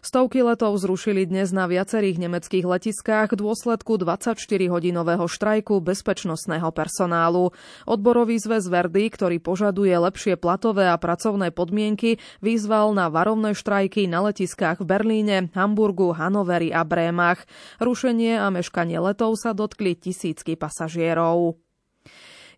Stovky 0.00 0.44
letov 0.44 0.76
zrušili 0.80 1.24
dnes 1.24 1.54
na 1.54 1.70
viacerých 1.70 2.20
nemeckých 2.20 2.66
letiskách 2.66 3.36
v 3.36 3.40
dôsledku 3.40 4.00
24-hodinového 4.00 5.28
štrajku 5.28 5.78
bezpečnostného 5.78 6.68
personálu. 6.74 7.54
Odborový 7.86 8.40
zväz 8.42 8.66
Verdy, 8.66 9.12
ktorý 9.12 9.38
požaduje 9.38 9.92
lepšie 9.94 10.34
platové 10.40 10.90
a 10.90 10.98
pracovné 10.98 11.54
podmienky, 11.54 12.18
vyzval 12.42 12.92
na 12.92 13.06
varovné 13.06 13.54
štrajky 13.54 14.10
na 14.10 14.26
letiskách 14.26 14.82
v 14.82 14.88
Berlíne, 14.88 15.36
Hamburgu, 15.54 16.10
Hanoveri 16.10 16.74
a 16.74 16.82
Brémach. 16.82 17.46
Rušenie 17.78 18.40
a 18.40 18.50
meškanie 18.50 18.98
letov 18.98 19.38
sa 19.38 19.54
dotkli 19.54 19.94
tisícky 19.94 20.58
pasažierov. 20.58 21.69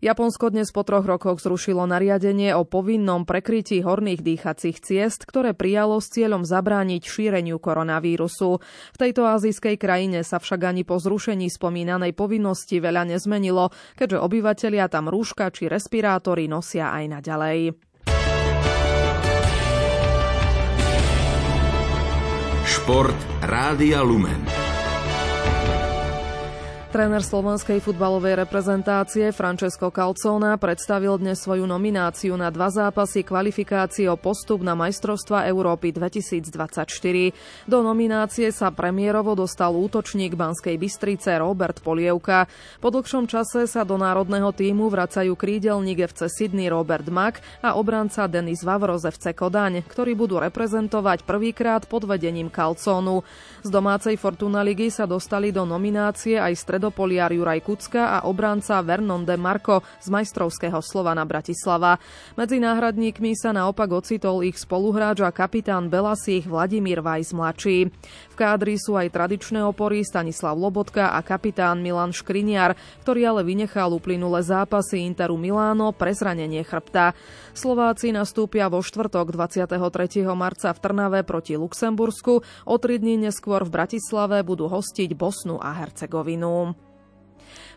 Japonsko 0.03 0.51
dnes 0.51 0.67
po 0.75 0.83
troch 0.83 1.07
rokoch 1.07 1.39
zrušilo 1.39 1.87
nariadenie 1.87 2.51
o 2.59 2.67
povinnom 2.67 3.23
prekrytí 3.23 3.79
horných 3.87 4.19
dýchacích 4.19 4.83
ciest, 4.83 5.23
ktoré 5.23 5.55
prijalo 5.55 6.03
s 6.03 6.11
cieľom 6.11 6.43
zabrániť 6.43 7.07
šíreniu 7.07 7.55
koronavírusu. 7.55 8.59
V 8.91 8.97
tejto 8.99 9.23
azijskej 9.23 9.79
krajine 9.79 10.27
sa 10.27 10.43
však 10.43 10.59
ani 10.59 10.83
po 10.83 10.99
zrušení 10.99 11.47
spomínanej 11.47 12.11
povinnosti 12.19 12.83
veľa 12.83 13.15
nezmenilo, 13.15 13.71
keďže 13.95 14.19
obyvatelia 14.19 14.91
tam 14.91 15.07
rúška 15.07 15.47
či 15.55 15.71
respirátory 15.71 16.51
nosia 16.51 16.91
aj 16.91 17.23
naďalej. 17.23 17.59
Šport 22.67 23.19
Rádia 23.39 24.03
Lumen. 24.03 24.62
Tréner 26.93 27.25
slovenskej 27.25 27.81
futbalovej 27.81 28.45
reprezentácie 28.45 29.33
Francesco 29.33 29.89
Calzona 29.89 30.53
predstavil 30.61 31.17
dnes 31.17 31.41
svoju 31.41 31.65
nomináciu 31.65 32.37
na 32.37 32.53
dva 32.53 32.69
zápasy 32.69 33.25
kvalifikácie 33.25 34.05
o 34.05 34.13
postup 34.13 34.61
na 34.61 34.77
majstrovstva 34.77 35.49
Európy 35.49 35.89
2024. 35.89 36.53
Do 37.65 37.81
nominácie 37.81 38.53
sa 38.53 38.69
premiérovo 38.69 39.33
dostal 39.33 39.73
útočník 39.73 40.37
Banskej 40.37 40.77
Bystrice 40.77 41.33
Robert 41.41 41.81
Polievka. 41.81 42.45
Po 42.77 42.93
dlhšom 42.93 43.25
čase 43.25 43.65
sa 43.65 43.81
do 43.81 43.97
národného 43.97 44.53
týmu 44.53 44.85
vracajú 44.93 45.33
krídelník 45.33 46.13
FC 46.13 46.29
Sydney 46.29 46.69
Robert 46.69 47.09
Mack 47.09 47.41
a 47.65 47.73
obranca 47.73 48.29
Denis 48.29 48.61
Vavro 48.61 49.01
z 49.01 49.09
FC 49.09 49.33
Kodaň, 49.33 49.81
ktorí 49.89 50.13
budú 50.13 50.37
reprezentovať 50.37 51.25
prvýkrát 51.25 51.89
pod 51.89 52.05
vedením 52.05 52.53
Calconu. 52.53 53.25
Z 53.65 53.73
domácej 53.73 54.13
Fortuna 54.13 54.61
ligy 54.61 54.93
sa 54.93 55.09
dostali 55.09 55.49
do 55.49 55.65
nominácie 55.65 56.37
aj 56.37 56.53
stred 56.53 56.82
stredopoliar 56.83 57.31
Juraj 57.31 57.63
Kucka 57.63 58.19
a 58.19 58.27
obranca 58.27 58.83
Vernon 58.83 59.23
de 59.23 59.39
Marco 59.39 59.79
z 60.03 60.11
majstrovského 60.11 60.83
Slovana 60.83 61.23
Bratislava. 61.23 61.95
Medzi 62.35 62.59
náhradníkmi 62.59 63.39
sa 63.39 63.55
naopak 63.55 63.87
ocitol 64.03 64.43
ich 64.43 64.59
spoluhráč 64.59 65.23
a 65.23 65.31
kapitán 65.31 65.87
Belasích 65.87 66.43
Vladimír 66.43 66.99
Vajs 66.99 67.31
mladší. 67.31 67.87
V 67.87 68.35
kádri 68.35 68.75
sú 68.75 68.99
aj 68.99 69.15
tradičné 69.15 69.63
opory 69.63 70.03
Stanislav 70.03 70.59
Lobotka 70.59 71.15
a 71.15 71.23
kapitán 71.23 71.79
Milan 71.79 72.11
Škriniar, 72.11 72.75
ktorý 73.07 73.31
ale 73.31 73.47
vynechal 73.47 73.95
uplynulé 73.95 74.43
zápasy 74.43 75.07
Interu 75.07 75.39
Miláno 75.39 75.95
pre 75.95 76.11
zranenie 76.11 76.67
chrbta. 76.67 77.15
Slováci 77.53 78.09
nastúpia 78.09 78.65
vo 78.65 78.81
štvrtok 78.81 79.29
23. 79.29 80.25
marca 80.33 80.73
v 80.73 80.81
Trnave 80.81 81.21
proti 81.21 81.53
Luxembursku. 81.53 82.41
O 82.65 82.75
tri 82.81 82.97
dní 82.97 83.21
neskôr 83.21 83.61
v 83.61 83.69
Bratislave 83.69 84.41
budú 84.41 84.65
hostiť 84.65 85.13
Bosnu 85.13 85.61
a 85.61 85.69
Hercegovinu. 85.77 86.73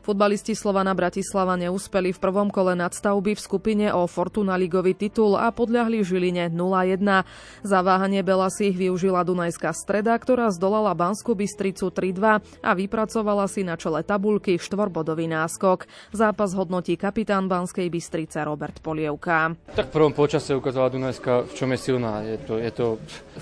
Futbalisti 0.07 0.55
Slovana 0.55 0.95
Bratislava 0.95 1.59
neúspeli 1.59 2.15
v 2.15 2.23
prvom 2.23 2.47
kole 2.47 2.79
nadstavby 2.79 3.35
v 3.35 3.43
skupine 3.43 3.87
o 3.91 4.07
Fortuna 4.07 4.55
ligový 4.55 4.95
titul 4.95 5.35
a 5.35 5.51
podľahli 5.51 6.07
Žiline 6.07 6.47
0-1. 6.55 7.27
Zaváhanie 7.67 8.23
Bela 8.23 8.47
si 8.47 8.71
ich 8.71 8.79
využila 8.79 9.27
Dunajská 9.27 9.75
streda, 9.75 10.15
ktorá 10.15 10.55
zdolala 10.55 10.95
Banskú 10.95 11.35
Bystricu 11.35 11.91
3-2 11.91 12.23
a 12.39 12.71
vypracovala 12.79 13.51
si 13.51 13.67
na 13.67 13.75
čele 13.75 14.07
tabulky 14.07 14.63
štvorbodový 14.63 15.27
náskok. 15.27 15.91
Zápas 16.15 16.55
hodnotí 16.55 16.95
kapitán 16.95 17.51
Banskej 17.51 17.91
Bystrice 17.91 18.47
Robert 18.47 18.79
Polievka. 18.79 19.59
Tak 19.75 19.91
v 19.91 19.95
prvom 19.99 20.15
počase 20.15 20.55
ukázala 20.55 20.87
Dunajská, 20.87 21.51
v 21.51 21.53
čom 21.59 21.75
je 21.75 21.79
silná. 21.83 22.23
Je 22.23 22.39
to, 22.47 22.63
je 22.63 22.71
to 22.71 22.87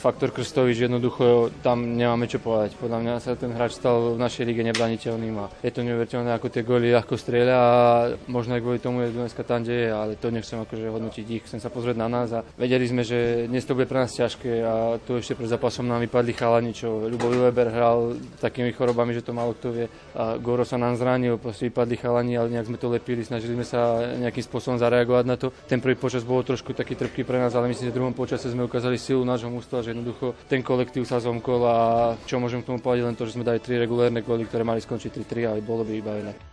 faktor 0.00 0.32
že 0.32 0.88
jednoducho 0.88 1.52
tam 1.60 1.92
nemáme 1.92 2.24
čo 2.24 2.40
povedať. 2.40 2.80
Podľa 2.80 2.98
mňa 3.04 3.14
sa 3.20 3.36
ten 3.36 3.52
hráč 3.52 3.76
stal 3.76 4.16
v 4.16 4.22
našej 4.24 4.48
lige 4.48 4.64
nebraniteľným 4.64 5.36
a 5.44 5.52
je 5.60 5.68
to 5.68 5.84
neuveriteľné, 5.84 6.32
ako 6.32 6.53
tie 6.54 6.62
góly 6.62 6.94
ľahko 6.94 7.18
strieľa 7.18 7.56
a 7.58 7.72
možno 8.30 8.54
aj 8.54 8.62
kvôli 8.62 8.78
tomu 8.78 9.02
je 9.02 9.10
dneska 9.10 9.42
tam 9.42 9.66
deje, 9.66 9.90
ale 9.90 10.14
to 10.14 10.30
nechcem 10.30 10.62
akože 10.62 10.86
hodnotiť 10.86 11.26
ich, 11.26 11.42
chcem 11.50 11.58
sa 11.58 11.66
pozrieť 11.66 11.98
na 11.98 12.06
nás 12.06 12.30
a 12.30 12.46
vedeli 12.54 12.86
sme, 12.86 13.02
že 13.02 13.50
dnes 13.50 13.66
to 13.66 13.74
bude 13.74 13.90
pre 13.90 14.06
nás 14.06 14.14
ťažké 14.14 14.62
a 14.62 15.02
tu 15.02 15.18
ešte 15.18 15.34
pred 15.34 15.50
zápasom 15.50 15.82
nám 15.82 16.06
vypadli 16.06 16.30
chalani, 16.30 16.70
čo 16.70 17.10
Ľubo 17.10 17.26
Weber 17.34 17.74
hral 17.74 18.14
takými 18.38 18.70
chorobami, 18.70 19.18
že 19.18 19.26
to 19.26 19.34
málo 19.34 19.58
kto 19.58 19.74
vie 19.74 19.86
a 20.14 20.38
Goro 20.38 20.62
sa 20.62 20.78
nám 20.78 20.94
zranil, 20.94 21.42
proste 21.42 21.66
vypadli 21.66 21.98
chalani, 21.98 22.38
ale 22.38 22.54
nejak 22.54 22.70
sme 22.70 22.78
to 22.78 22.86
lepili, 22.86 23.26
snažili 23.26 23.58
sme 23.58 23.66
sa 23.66 24.14
nejakým 24.14 24.44
spôsobom 24.46 24.78
zareagovať 24.78 25.24
na 25.26 25.34
to. 25.34 25.50
Ten 25.66 25.82
prvý 25.82 25.98
počas 25.98 26.22
bol 26.22 26.46
trošku 26.46 26.70
taký 26.70 26.94
trpký 26.94 27.26
pre 27.26 27.42
nás, 27.42 27.50
ale 27.58 27.66
myslím, 27.74 27.90
že 27.90 27.92
v 27.92 27.98
druhom 27.98 28.14
počase 28.14 28.46
sme 28.46 28.68
ukázali 28.68 28.94
silu 28.94 29.26
nášho 29.26 29.50
mústva, 29.50 29.82
že 29.82 29.90
jednoducho 29.90 30.38
ten 30.46 30.62
kolektív 30.62 31.02
sa 31.02 31.18
zomkol 31.18 31.66
a 31.66 31.76
čo 32.28 32.38
môžem 32.38 32.62
k 32.62 32.68
tomu 32.70 32.78
povedať 32.78 33.10
len 33.10 33.18
to, 33.18 33.26
že 33.26 33.34
sme 33.34 33.42
dali 33.42 33.58
tri 33.58 33.80
regulérne 33.80 34.22
góly, 34.22 34.46
ktoré 34.46 34.62
mali 34.62 34.84
skončiť 34.84 35.10
3-3, 35.24 35.50
ale 35.50 35.58
bolo 35.64 35.82
by 35.82 35.92
iba 35.96 36.12
inak. 36.20 36.43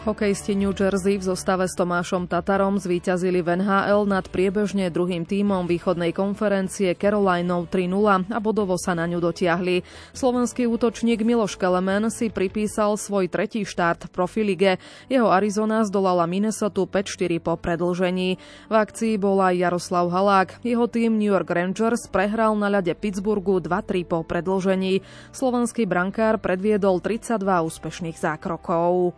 Hokejisti 0.00 0.56
New 0.56 0.72
Jersey 0.72 1.20
v 1.20 1.28
zostave 1.28 1.68
s 1.68 1.76
Tomášom 1.76 2.24
Tatarom 2.24 2.80
zvíťazili 2.80 3.44
v 3.44 3.60
NHL 3.60 4.08
nad 4.08 4.24
priebežne 4.32 4.88
druhým 4.88 5.28
tímom 5.28 5.68
východnej 5.68 6.16
konferencie 6.16 6.96
Carolinou 6.96 7.68
3-0 7.68 8.32
a 8.32 8.38
bodovo 8.40 8.80
sa 8.80 8.96
na 8.96 9.04
ňu 9.04 9.20
dotiahli. 9.20 9.84
Slovenský 10.16 10.64
útočník 10.64 11.20
Miloš 11.20 11.60
Kelemen 11.60 12.08
si 12.08 12.32
pripísal 12.32 12.96
svoj 12.96 13.28
tretí 13.28 13.68
štart 13.68 14.08
v 14.08 14.12
profilige. 14.16 14.70
Jeho 15.12 15.28
Arizona 15.28 15.84
zdolala 15.84 16.24
Minnesota 16.24 16.80
5-4 16.88 17.36
po 17.36 17.60
predlžení. 17.60 18.40
V 18.72 18.74
akcii 18.74 19.20
bol 19.20 19.36
aj 19.36 19.60
Jaroslav 19.60 20.08
Halák. 20.08 20.64
Jeho 20.64 20.88
tým 20.88 21.20
New 21.20 21.28
York 21.28 21.52
Rangers 21.52 22.08
prehral 22.08 22.56
na 22.56 22.72
ľade 22.72 22.96
Pittsburghu 22.96 23.60
2-3 23.60 24.08
po 24.08 24.24
predlžení. 24.24 25.04
Slovenský 25.36 25.84
brankár 25.84 26.40
predviedol 26.40 27.04
32 27.04 27.36
úspešných 27.68 28.16
zákrokov. 28.16 29.12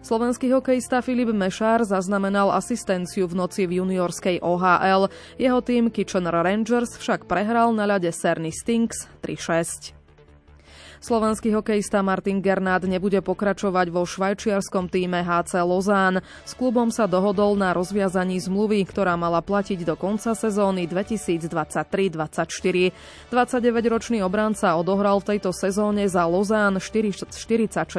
Slovenský 0.00 0.48
hokejista 0.48 1.04
Filip 1.04 1.28
Mešár 1.28 1.84
zaznamenal 1.84 2.48
asistenciu 2.56 3.28
v 3.28 3.36
noci 3.36 3.68
v 3.68 3.84
juniorskej 3.84 4.40
OHL. 4.40 5.12
Jeho 5.36 5.60
tým 5.60 5.92
Kitchener 5.92 6.40
Rangers 6.40 6.96
však 6.96 7.28
prehral 7.28 7.76
na 7.76 7.84
ľade 7.84 8.08
Cerny 8.08 8.48
Stinks 8.48 9.12
3-6. 9.20 9.99
Slovenský 11.00 11.56
hokejista 11.56 12.04
Martin 12.04 12.44
Gernát 12.44 12.84
nebude 12.84 13.24
pokračovať 13.24 13.88
vo 13.88 14.04
švajčiarskom 14.04 14.92
týme 14.92 15.24
HC 15.24 15.64
Lozán. 15.64 16.20
S 16.44 16.52
klubom 16.52 16.92
sa 16.92 17.08
dohodol 17.08 17.56
na 17.56 17.72
rozviazaní 17.72 18.36
zmluvy, 18.36 18.84
ktorá 18.84 19.16
mala 19.16 19.40
platiť 19.40 19.88
do 19.88 19.96
konca 19.96 20.36
sezóny 20.36 20.84
2023-2024. 20.92 23.32
29-ročný 23.32 24.20
obránca 24.20 24.76
odohral 24.76 25.24
v 25.24 25.32
tejto 25.32 25.56
sezóne 25.56 26.04
za 26.04 26.28
Lozán 26.28 26.76
46 26.76 27.32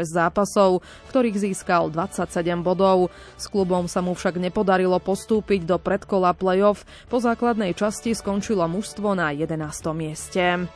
zápasov, 0.06 0.86
ktorých 1.10 1.42
získal 1.42 1.90
27 1.90 2.62
bodov. 2.62 3.10
S 3.34 3.50
klubom 3.50 3.90
sa 3.90 4.06
mu 4.06 4.14
však 4.14 4.38
nepodarilo 4.38 5.02
postúpiť 5.02 5.66
do 5.66 5.82
predkola 5.82 6.38
play-off. 6.38 6.86
Po 7.10 7.18
základnej 7.18 7.74
časti 7.74 8.14
skončilo 8.14 8.70
mužstvo 8.70 9.18
na 9.18 9.34
11. 9.34 9.58
mieste. 9.98 10.70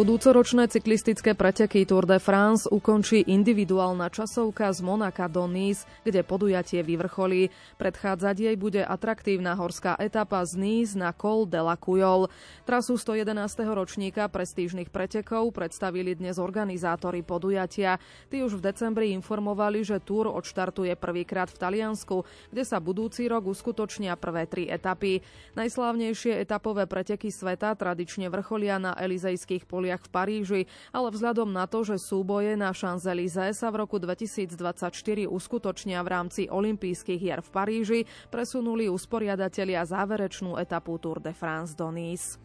Budúcoročné 0.00 0.64
cyklistické 0.64 1.36
preteky 1.36 1.84
Tour 1.84 2.08
de 2.08 2.16
France 2.16 2.64
ukončí 2.64 3.20
individuálna 3.20 4.08
časovka 4.08 4.72
z 4.72 4.80
Monaka 4.80 5.28
do 5.28 5.44
Nice, 5.44 5.84
kde 6.08 6.24
podujatie 6.24 6.80
vyvrcholí. 6.80 7.52
Predchádzať 7.76 8.36
jej 8.48 8.56
bude 8.56 8.80
atraktívna 8.80 9.52
horská 9.52 10.00
etapa 10.00 10.40
z 10.48 10.56
Nice 10.56 10.96
na 10.96 11.12
Col 11.12 11.44
de 11.44 11.60
la 11.60 11.76
Cuyol. 11.76 12.32
Trasu 12.64 12.96
111. 12.96 13.44
ročníka 13.76 14.24
prestížnych 14.32 14.88
pretekov 14.88 15.52
predstavili 15.52 16.16
dnes 16.16 16.40
organizátori 16.40 17.20
podujatia. 17.20 18.00
Tí 18.32 18.40
už 18.40 18.56
v 18.56 18.72
decembri 18.72 19.12
informovali, 19.12 19.84
že 19.84 20.00
Tour 20.00 20.32
odštartuje 20.32 20.96
prvýkrát 20.96 21.52
v 21.52 21.60
Taliansku, 21.60 22.24
kde 22.48 22.64
sa 22.64 22.80
budúci 22.80 23.28
rok 23.28 23.52
uskutočnia 23.52 24.16
prvé 24.16 24.48
tri 24.48 24.64
etapy. 24.64 25.20
Najslávnejšie 25.60 26.40
etapové 26.40 26.88
preteky 26.88 27.28
sveta 27.28 27.76
tradične 27.76 28.32
vrcholia 28.32 28.80
na 28.80 28.96
Elizejských 28.96 29.68
poliach 29.68 29.89
v 29.96 30.08
Paríži, 30.12 30.62
ale 30.94 31.08
vzhľadom 31.10 31.50
na 31.50 31.66
to, 31.66 31.82
že 31.82 31.98
súboje 31.98 32.54
na 32.54 32.70
Champs-Élysées 32.70 33.58
sa 33.58 33.72
v 33.74 33.82
roku 33.82 33.98
2024 33.98 35.26
uskutočnia 35.26 35.98
v 36.04 36.08
rámci 36.12 36.42
olympijských 36.46 37.18
hier 37.18 37.40
v 37.42 37.50
Paríži, 37.50 38.00
presunuli 38.30 38.86
usporiadatelia 38.86 39.82
záverečnú 39.82 40.60
etapu 40.60 41.00
Tour 41.02 41.18
de 41.18 41.34
France 41.34 41.74
do 41.74 41.90
Nice. 41.90 42.38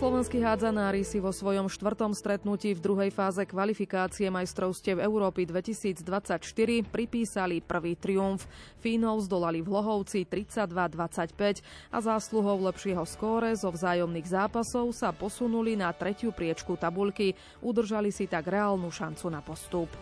Slovenskí 0.00 0.40
hádzanári 0.40 1.04
si 1.04 1.20
vo 1.20 1.28
svojom 1.28 1.68
štvrtom 1.68 2.16
stretnutí 2.16 2.72
v 2.72 2.80
druhej 2.80 3.12
fáze 3.12 3.44
kvalifikácie 3.44 4.32
majstrovstiev 4.32 4.96
Európy 4.96 5.44
2024 5.44 6.40
pripísali 6.88 7.60
prvý 7.60 8.00
triumf. 8.00 8.48
Fínov 8.80 9.20
zdolali 9.28 9.60
v 9.60 9.68
Lohovci 9.68 10.24
32-25 10.24 11.60
a 11.92 12.00
zásluhou 12.00 12.64
lepšieho 12.72 13.04
skóre 13.04 13.52
zo 13.52 13.68
vzájomných 13.68 14.24
zápasov 14.24 14.96
sa 14.96 15.12
posunuli 15.12 15.76
na 15.76 15.92
tretiu 15.92 16.32
priečku 16.32 16.80
tabuľky. 16.80 17.36
Udržali 17.60 18.08
si 18.08 18.24
tak 18.24 18.48
reálnu 18.48 18.88
šancu 18.88 19.28
na 19.28 19.44
postup. 19.44 19.92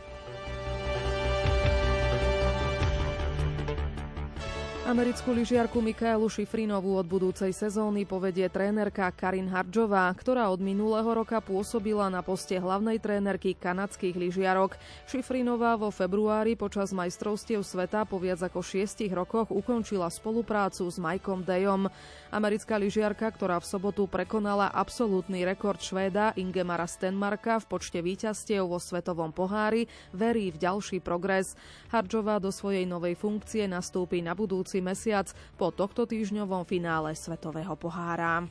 Americkú 4.89 5.37
lyžiarku 5.37 5.85
Mikaelu 5.85 6.25
Šifrinovú 6.33 6.97
od 6.97 7.05
budúcej 7.05 7.53
sezóny 7.53 8.09
povedie 8.09 8.49
trénerka 8.49 9.05
Karin 9.13 9.45
Hardžová, 9.45 10.09
ktorá 10.17 10.49
od 10.49 10.65
minulého 10.65 11.13
roka 11.13 11.45
pôsobila 11.45 12.09
na 12.09 12.25
poste 12.25 12.57
hlavnej 12.57 12.97
trénerky 12.97 13.53
kanadských 13.53 14.17
lyžiarok. 14.17 14.81
Šifrinová 15.05 15.77
vo 15.77 15.93
februári 15.93 16.57
počas 16.57 16.97
majstrovstiev 16.97 17.61
sveta 17.69 18.09
po 18.09 18.17
viac 18.17 18.41
ako 18.41 18.65
šiestich 18.65 19.13
rokoch 19.13 19.53
ukončila 19.53 20.09
spoluprácu 20.09 20.89
s 20.89 20.97
Mikeom 20.97 21.45
Dejom. 21.45 21.93
Americká 22.33 22.81
lyžiarka, 22.81 23.29
ktorá 23.29 23.61
v 23.61 23.69
sobotu 23.69 24.09
prekonala 24.09 24.73
absolútny 24.73 25.45
rekord 25.45 25.85
Švéda 25.85 26.33
Ingemara 26.41 26.89
Stenmarka 26.89 27.61
v 27.61 27.77
počte 27.77 28.01
víťazstiev 28.01 28.65
vo 28.65 28.81
svetovom 28.81 29.37
pohári, 29.37 29.85
verí 30.17 30.49
v 30.49 30.65
ďalší 30.65 31.05
progres. 31.05 31.61
Hardžová 31.93 32.41
do 32.41 32.49
svojej 32.49 32.89
novej 32.89 33.21
funkcie 33.21 33.69
nastúpi 33.69 34.25
na 34.25 34.33
budúci 34.79 34.81
mesiac 34.81 35.27
po 35.59 35.75
tohto 35.75 36.07
týždňovom 36.07 36.63
finále 36.63 37.15
svetového 37.19 37.75
pohára. 37.75 38.47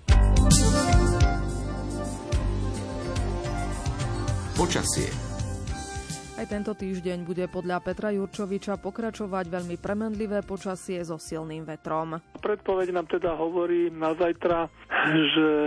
Počasie 4.57 5.07
aj 6.37 6.53
tento 6.53 6.77
týždeň 6.77 7.25
bude 7.25 7.49
podľa 7.49 7.81
Petra 7.81 8.13
Jurčoviča 8.13 8.77
pokračovať 8.77 9.49
veľmi 9.49 9.73
premenlivé 9.81 10.45
počasie 10.45 11.01
so 11.01 11.17
silným 11.17 11.65
vetrom. 11.65 12.21
Predpoveď 12.37 12.93
nám 12.93 13.09
teda 13.09 13.33
hovorí 13.33 13.89
na 13.89 14.13
zajtra, 14.13 14.69
že 15.33 15.65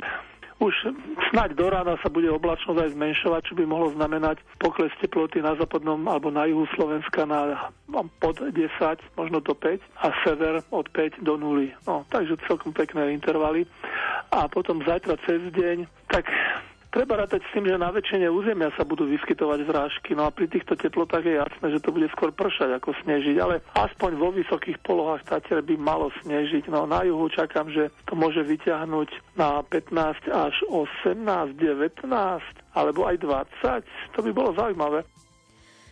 už 0.60 0.92
snáď 1.32 1.56
do 1.56 1.66
rána 1.72 1.96
sa 2.04 2.12
bude 2.12 2.28
oblačnosť 2.28 2.78
aj 2.84 2.90
zmenšovať, 2.92 3.42
čo 3.48 3.54
by 3.56 3.64
mohlo 3.64 3.88
znamenať 3.96 4.44
pokles 4.60 4.92
teploty 5.00 5.40
na 5.40 5.56
západnom 5.56 5.96
alebo 6.04 6.28
na 6.28 6.44
juhu 6.44 6.68
Slovenska 6.76 7.24
na 7.24 7.72
pod 8.20 8.36
10, 8.38 8.52
možno 9.16 9.40
do 9.40 9.56
5 9.56 9.80
a 10.04 10.08
sever 10.22 10.60
od 10.68 10.86
5 10.92 11.24
do 11.24 11.40
0. 11.40 11.72
No, 11.88 12.04
takže 12.12 12.36
celkom 12.44 12.76
pekné 12.76 13.16
intervaly. 13.16 13.64
A 14.30 14.46
potom 14.46 14.84
zajtra 14.84 15.16
cez 15.24 15.42
deň, 15.50 15.88
tak 16.12 16.28
Treba 16.90 17.22
rátať 17.22 17.46
s 17.46 17.54
tým, 17.54 17.70
že 17.70 17.78
na 17.78 17.94
väčšine 17.94 18.26
územia 18.26 18.74
sa 18.74 18.82
budú 18.82 19.06
vyskytovať 19.06 19.62
zrážky, 19.62 20.18
no 20.18 20.26
a 20.26 20.34
pri 20.34 20.50
týchto 20.50 20.74
teplotách 20.74 21.22
je 21.22 21.38
jasné, 21.38 21.66
že 21.70 21.78
to 21.78 21.94
bude 21.94 22.10
skôr 22.10 22.34
pršať 22.34 22.82
ako 22.82 22.90
snežiť, 23.06 23.38
ale 23.38 23.62
aspoň 23.78 24.18
vo 24.18 24.34
vysokých 24.34 24.82
polohách 24.82 25.22
Tatier 25.22 25.62
by 25.62 25.78
malo 25.78 26.10
snežiť. 26.26 26.66
No 26.66 26.90
na 26.90 27.06
juhu 27.06 27.30
čakám, 27.30 27.70
že 27.70 27.94
to 28.10 28.18
môže 28.18 28.42
vyťahnuť 28.42 29.38
na 29.38 29.62
15 29.70 30.34
až 30.34 30.54
18, 30.66 31.14
19 31.54 32.10
alebo 32.74 33.00
aj 33.06 33.16
20. 33.22 34.18
To 34.18 34.18
by 34.26 34.30
bolo 34.34 34.50
zaujímavé. 34.58 35.06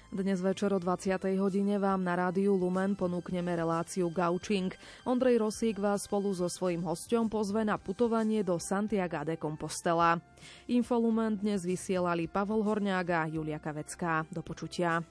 Dnes 0.08 0.40
večer 0.40 0.72
o 0.72 0.80
20. 0.80 1.20
hodine 1.36 1.76
vám 1.76 2.00
na 2.00 2.16
rádiu 2.16 2.56
Lumen 2.56 2.96
ponúkneme 2.96 3.52
reláciu 3.52 4.08
Gaučing. 4.08 4.72
Ondrej 5.04 5.36
Rosík 5.36 5.76
vás 5.76 6.08
spolu 6.08 6.32
so 6.32 6.48
svojím 6.48 6.80
hostom 6.80 7.28
pozve 7.28 7.60
na 7.60 7.76
putovanie 7.76 8.40
do 8.40 8.56
Santiago 8.56 9.20
de 9.20 9.36
Compostela. 9.36 10.16
Infolumen 10.64 11.36
dnes 11.36 11.60
vysielali 11.60 12.24
Pavol 12.24 12.64
Horňák 12.64 13.08
a 13.12 13.28
Julia 13.28 13.60
Kavecká. 13.60 14.24
Do 14.32 14.40
počutia. 14.40 15.04